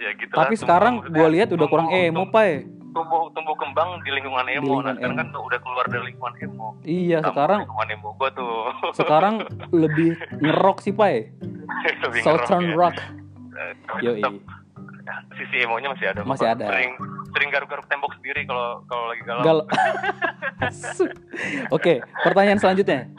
[0.00, 2.70] ya gitu Tapi lah, sekarang gua lihat udah kurang emo, Pak.
[2.90, 5.18] tumbuh tumbuh kembang di lingkungan emo lingkungan nah sekarang emo.
[5.18, 8.54] kan tuh udah keluar dari lingkungan emo Iya, Sama sekarang lingkungan emo gue tuh
[9.00, 9.34] sekarang
[9.70, 11.10] lebih ngerok sih, Pak.
[12.04, 12.94] Lebih Southern ngerok rock.
[12.94, 13.64] ya.
[13.84, 14.14] Tapi Yoi.
[14.20, 14.34] tetap,
[15.02, 16.64] ya, sisi emonya masih ada Masih ada.
[16.64, 16.90] sering
[17.34, 19.58] sering garuk-garuk tembok sendiri kalau kalau lagi galau Gal.
[21.76, 23.10] Oke, pertanyaan selanjutnya.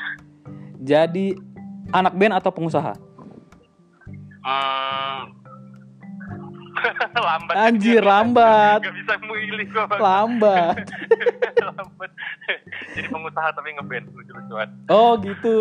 [0.79, 1.35] Jadi
[1.91, 2.95] anak band atau pengusaha?
[4.41, 5.35] Hmm.
[7.17, 8.79] lambat Anjir, lambat.
[8.79, 10.75] Gak bisa milih gue Lambat.
[11.71, 12.11] lambat
[12.93, 15.57] jadi pengusaha tapi ngeband lucu-lucuan Oh, gitu.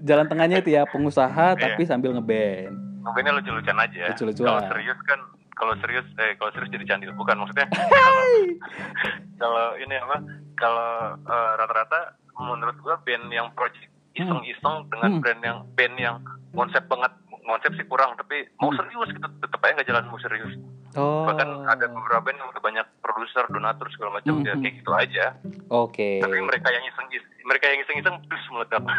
[0.00, 2.72] Jalan tengahnya itu ya, pengusaha tapi sambil ngeband.
[3.02, 4.48] ngebandnya lucu-lucuan aja Lucu-lucuan.
[4.48, 5.18] kalau serius kan
[5.54, 7.66] kalau serius eh kalau serius jadi candil bukan maksudnya
[9.40, 10.16] kalau ini apa
[10.54, 12.00] kalau eh, rata-rata
[12.34, 15.20] menurut gua band yang project iseng-iseng dengan Hmm.
[15.20, 16.16] brand yang band yang
[16.52, 18.78] konsep banget konsep sih kurang tapi mau Hmm.
[18.78, 20.52] serius gitu tetap aja nggak jalan mau serius
[20.92, 21.24] Oh.
[21.24, 24.60] bahkan ada beberapa band yang udah banyak produser donatur segala macam Hmm, ya hmm.
[24.60, 25.24] kayak gitu aja
[25.72, 26.20] Oke.
[26.20, 27.08] tapi mereka yang iseng
[27.42, 28.84] mereka yang iseng-iseng terus meledak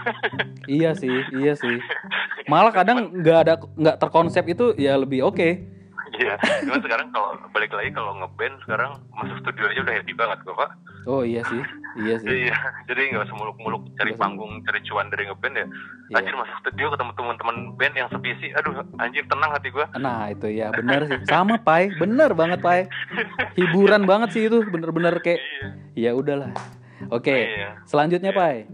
[0.65, 1.77] Iya sih, iya sih.
[2.47, 5.59] Malah kadang nggak ada nggak terkonsep itu ya lebih oke.
[6.13, 10.37] Iya, cuman sekarang kalau balik lagi kalau ngeband sekarang masuk studio aja udah happy banget
[10.45, 10.71] kok pak.
[11.03, 11.59] Oh iya sih,
[11.99, 12.47] iya sih.
[12.47, 12.55] Iya,
[12.87, 15.65] jadi nggak semuluk-muluk cari Nggak panggung, cari cuan dari ngeband ya.
[15.65, 16.15] Iya.
[16.21, 19.85] Anjir masuk studio ketemu teman-teman band yang sevisi, aduh anjir tenang hati gua.
[19.97, 22.85] Nah itu ya bener sih, sama Pai, bener banget Pai.
[23.57, 25.41] Hiburan banget sih itu, bener-bener kayak
[25.97, 26.13] Iya.
[26.13, 26.53] ya udahlah.
[27.11, 27.83] Oke, Iya.
[27.83, 28.69] selanjutnya Pai.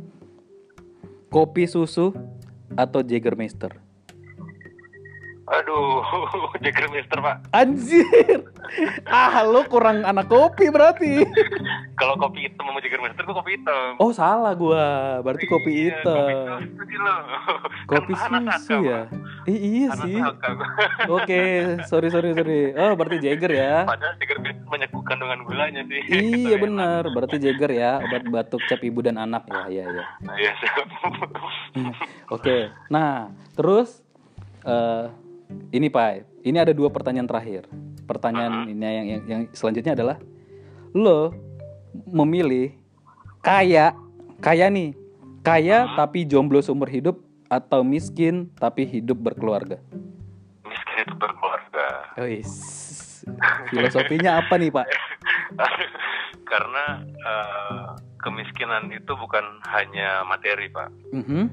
[1.31, 2.13] Kopi susu
[2.75, 3.88] atau Jägermeister?
[5.49, 6.05] Aduh,
[6.63, 7.41] Jägermeister pak.
[7.49, 8.45] Anjir.
[9.09, 11.25] Ah, lo kurang anak kopi berarti.
[11.97, 13.97] Kalau kopi hitam sama Jägermeister gua kopi hitam.
[13.97, 15.17] Oh, salah gua.
[15.25, 16.59] Berarti kopi Iya, Kopi hitam.
[16.77, 16.97] susu.
[17.89, 19.01] Kopi Kan susu Aka, ya.
[19.09, 19.49] Pak.
[19.49, 20.17] Eh, iya Panas sih.
[21.17, 21.41] Oke,
[21.89, 22.61] sorry sorry sorry.
[22.77, 23.75] Oh, berarti Jagger ya.
[23.89, 26.01] Padahal Jägermeister banyak kandungan gulanya sih.
[26.05, 29.83] Iya Tapi benar, berarti Jagger ya, obat batuk cap ibu dan anak ya, iya iya.
[29.89, 30.07] enak.
[30.37, 30.51] Iya.
[32.29, 34.05] Oke, nah terus
[34.61, 35.09] eh
[35.69, 37.65] ini Pak, ini ada dua pertanyaan terakhir.
[38.05, 40.17] Pertanyaan ini yang, yang yang selanjutnya adalah
[40.93, 41.33] lo
[42.09, 42.73] memilih
[43.41, 43.93] kaya,
[44.41, 44.93] kaya nih,
[45.45, 49.77] kaya tapi jomblo seumur hidup atau miskin tapi hidup berkeluarga.
[50.65, 51.87] Miskin itu berkeluarga.
[52.21, 52.51] Wis.
[53.69, 54.87] Filosofinya apa nih Pak?
[56.49, 57.87] Karena eh,
[58.25, 60.89] kemiskinan itu bukan hanya materi, Pak.
[61.13, 61.43] Mhm,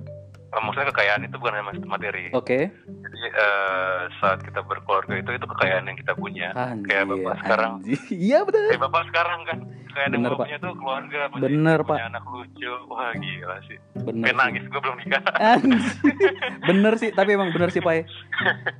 [0.59, 2.30] Maksudnya kekayaan itu bukan hanya materi.
[2.30, 2.70] Oke.
[2.70, 6.50] Jadi eh, saat kita berkeluarga itu itu kekayaan yang kita punya.
[6.52, 7.72] Anjir, Kayak bapak sekarang.
[7.76, 7.98] anjir.
[8.09, 8.62] Iya benar.
[8.68, 9.59] Kayak bapak sekarang kan.
[9.86, 10.40] Kekayaan yang Bener, Pak.
[10.42, 11.20] punya tuh keluarga.
[11.30, 11.48] Bener,
[11.78, 12.11] istri, punya Pak.
[12.11, 12.72] anak lucu.
[12.86, 13.78] Wah gila sih.
[13.98, 14.26] Bener.
[14.26, 14.34] Sih.
[14.34, 15.22] nangis gue belum nikah.
[16.68, 18.04] Bener sih, tapi emang bener sih Pak.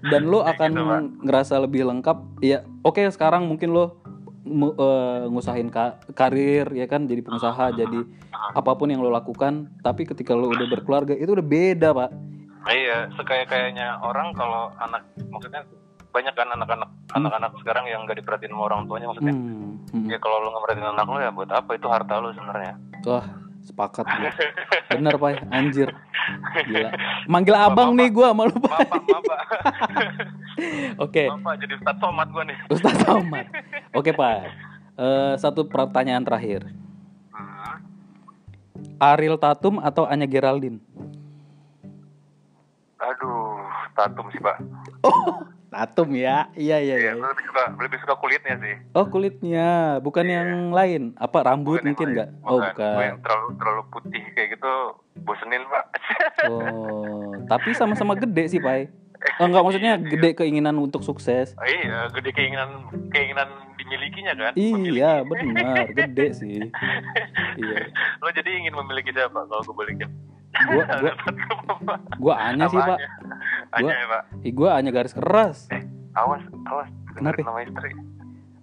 [0.05, 1.01] Dan lo akan Gitu, Pak.
[1.25, 2.17] ngerasa lebih lengkap.
[2.41, 3.97] Ya, oke sekarang mungkin lo
[4.47, 8.01] mu- eh, ngusahin ka- karir ya kan jadi pengusaha jadi
[8.55, 12.11] apa pun yang lo lakukan tapi ketika lo udah berkeluarga itu udah beda pak
[12.71, 15.63] iya, sekaya-kayanya orang kalau anak maksudnya
[16.11, 19.37] banyak kan anak-anak anak-anak sekarang yang nggak diperhatiin sama orang tuanya maksudnya.
[19.37, 20.07] hmm, hmm.
[20.09, 22.75] Ya kalau lu nggak merhatiin anak lu ya buat apa itu harta lu sebenarnya.
[23.05, 24.31] wah sepakat gue
[24.97, 25.91] bener pak anjir.
[26.67, 26.91] Gila.
[27.27, 28.87] Manggil abang nih gue malu pak.
[28.87, 29.41] Bapak, bapak,
[31.05, 31.25] oke.
[31.35, 32.59] Bapak jadi ustadz somat gua nih.
[32.71, 33.47] Ustaz Somad.
[33.93, 34.55] Oke pak.
[34.97, 36.65] Eh, satu pertanyaan terakhir.
[37.35, 37.85] Hmm.
[38.97, 40.81] Ariel Tatum atau Anya Geraldine?
[42.97, 43.61] Aduh,
[43.93, 44.57] tatum sih pak.
[45.05, 45.45] Oh,
[45.77, 46.49] Tatum ya.
[46.53, 47.13] Iya iya Iya, iya.
[47.15, 48.75] lebih suka lebih suka kulitnya sih.
[48.91, 49.69] Oh, kulitnya,
[50.01, 51.13] bukan yang lain.
[51.15, 52.15] Apa rambut Bukan mungkin lain.
[52.17, 52.29] nggak?
[52.43, 52.73] Oh, Gue
[53.05, 53.23] yang bukan.
[53.23, 54.73] terlalu terlalu putih kayak gitu
[55.23, 55.85] bosenin pak.
[56.47, 58.87] Oh, tapi sama-sama gede sih, Pai.
[59.37, 61.57] Oh, enggak maksudnya gede keinginan untuk sukses.
[61.61, 62.71] iya, gede keinginan
[63.11, 64.53] keinginan dimilikinya kan.
[64.55, 66.61] Iya, benar, gede sih.
[67.57, 67.89] Iya.
[68.21, 70.11] Lo jadi ingin memiliki siapa kalau gue balikin?
[70.65, 71.13] Gua gua
[72.17, 72.99] gua Anya sih, Pak.
[73.73, 74.23] Hanya Gua- ya pak.
[74.41, 75.69] Ih, gua Anya garis keras.
[75.69, 75.83] Eh,
[76.13, 76.89] awas, awas.
[77.13, 77.41] Kenapa?
[77.41, 77.91] Nama istri.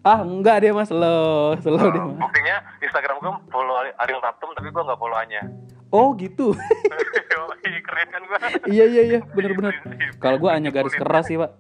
[0.04, 2.20] Ah, enggak dia Mas, slow, slow dia, Mas.
[2.20, 5.42] Buktinya Instagram gue follow Ari- Ariel Tatum tapi gue nggak follow Anya.
[5.90, 6.52] Oh, gitu.
[7.88, 8.38] Keren kan gue?
[8.68, 9.80] iya, iya, iya, bener-bener.
[10.18, 11.56] Kalau gua Anya garis keras sih, Pak.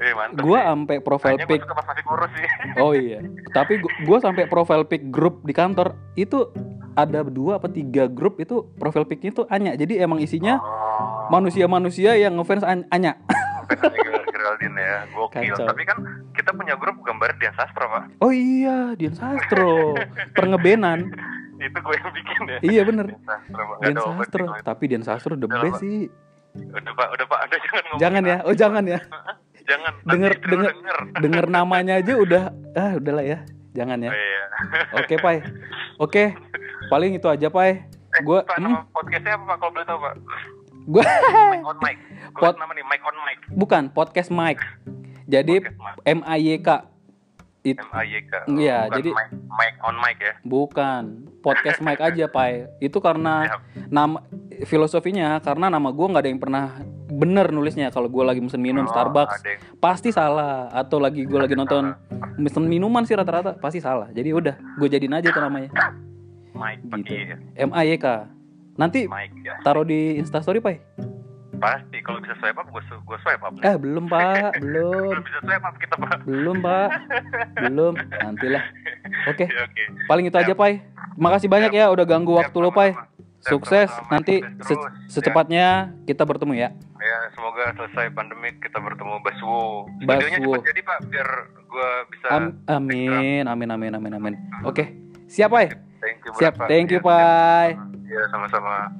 [0.00, 0.62] Eh, sih.
[0.66, 2.46] sampai profile gue pic sih.
[2.80, 3.18] Oh iya.
[3.52, 6.48] Tapi gua sampai profile pic grup di kantor itu
[6.92, 9.72] ada dua apa tiga grup itu profile picnya itu Anya.
[9.76, 13.16] Jadi emang isinya Oh, manusia-manusia yang ngefans An- Anya.
[14.32, 15.54] Geraldine ya, gokil.
[15.54, 15.66] Kacau.
[15.70, 15.96] Tapi kan
[16.34, 18.02] kita punya grup gambar Dian Sastra pak.
[18.20, 19.96] Oh iya, Dian Sastro.
[20.34, 21.08] Perngebenan.
[21.62, 22.58] Itu gue yang bikin ya.
[22.60, 23.06] Iya bener.
[23.14, 23.76] Dian Sastra pak.
[23.80, 24.44] Dian Sastro.
[24.60, 26.10] Tapi Dian Sastro the Udah best sih.
[26.52, 28.00] Udah pak, udah pak, anda jangan ngomong.
[28.02, 28.36] Jangan ya.
[28.44, 28.98] Oh jangan ya.
[29.64, 29.92] Jangan.
[30.04, 30.96] Denger denger denger.
[31.24, 32.42] denger namanya aja udah
[32.72, 33.38] ah udahlah ya.
[33.72, 34.10] Jangan ya.
[34.10, 34.44] Oh, Iya.
[34.94, 35.36] Oke, Pai.
[35.96, 36.24] Oke.
[36.86, 37.88] Paling itu aja, Pai.
[38.12, 40.14] Eh, Gua Pak, hmm, podcastnya apa pak kalau boleh tahu pak?
[40.84, 41.04] gua
[41.48, 41.96] Mic on mic.
[42.28, 43.38] Gue Pod- nama nih mic on mic.
[43.50, 44.60] bukan podcast Mike.
[45.24, 45.64] Jadi
[46.04, 46.68] M A Y K.
[47.62, 48.32] It, M A Y K.
[48.50, 50.34] Iya, Bukan jadi- mic, mic on mic ya.
[50.42, 51.02] Bukan,
[51.40, 52.68] podcast Mike aja, Pai.
[52.78, 53.60] Itu karena Siap.
[53.96, 54.18] nama
[54.62, 56.64] filosofinya karena nama gua nggak ada yang pernah
[57.12, 61.44] bener nulisnya kalau gua lagi mesen minum Oh, Starbucks yang- pasti salah atau lagi gua
[61.44, 61.92] lagi nonton
[62.34, 64.08] mesen minuman sih rata-rata pasti salah.
[64.08, 65.68] Jadi udah, gue jadiin aja itu namanya.
[66.52, 66.88] Mic Gitu.
[66.88, 67.20] pakai
[67.58, 68.06] M A Y K.
[68.74, 69.60] Nanti ya.
[69.60, 70.80] taruh di Instastory, Pai.
[71.54, 73.52] Pasti kalau bisa swipe up gue gue swipe up.
[73.60, 74.58] Eh, belum, Pak.
[74.64, 75.12] Belum.
[75.12, 76.18] Belum bisa swipe up kita pak.
[76.24, 76.88] Belum, Pak.
[77.62, 77.92] Belum.
[77.94, 78.64] Nantilah.
[79.30, 79.46] Oke.
[79.46, 79.54] Oke.
[79.62, 79.82] oke.
[80.10, 80.82] Paling itu aja, Pai.
[81.14, 82.96] Makasih banyak ya udah ganggu waktu lo, Pai.
[83.42, 83.90] Sukses.
[84.08, 84.78] Nanti se-
[85.10, 86.68] secepatnya kita bertemu ya.
[86.96, 89.90] Ya semoga selesai pandemi kita bertemu Baswo.
[90.06, 90.54] Baswo.
[90.62, 92.26] Jadi pak biar gue bisa.
[92.30, 94.34] Am- amin, amin, amin, amin, amin.
[94.62, 94.94] Oke.
[95.26, 95.66] Siap, Pai.
[95.98, 96.30] Thank you.
[96.38, 96.54] Siap.
[96.54, 96.68] Pak.
[96.70, 97.68] Thank you, Ya, Pai.
[98.06, 98.92] Ya sama-sama.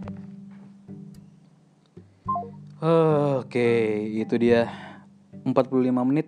[3.39, 3.71] Oke,
[4.11, 4.67] itu dia
[5.47, 6.27] 45 menit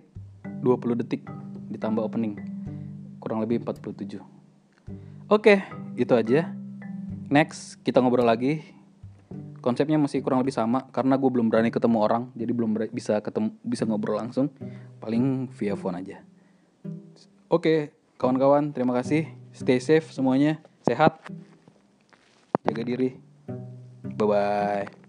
[0.63, 1.27] 20 detik
[1.67, 2.39] ditambah opening.
[3.19, 4.23] Kurang lebih 47.
[5.27, 5.65] Oke,
[5.99, 6.47] itu aja.
[7.29, 8.61] Next, kita ngobrol lagi.
[9.61, 13.49] Konsepnya masih kurang lebih sama karena gue belum berani ketemu orang, jadi belum bisa ketemu
[13.65, 14.53] bisa ngobrol langsung.
[15.01, 16.21] Paling via phone aja.
[17.49, 17.89] Oke,
[18.21, 19.25] kawan-kawan, terima kasih.
[19.57, 21.17] Stay safe semuanya, sehat.
[22.61, 23.17] Jaga diri.
[24.05, 25.04] Bye bye.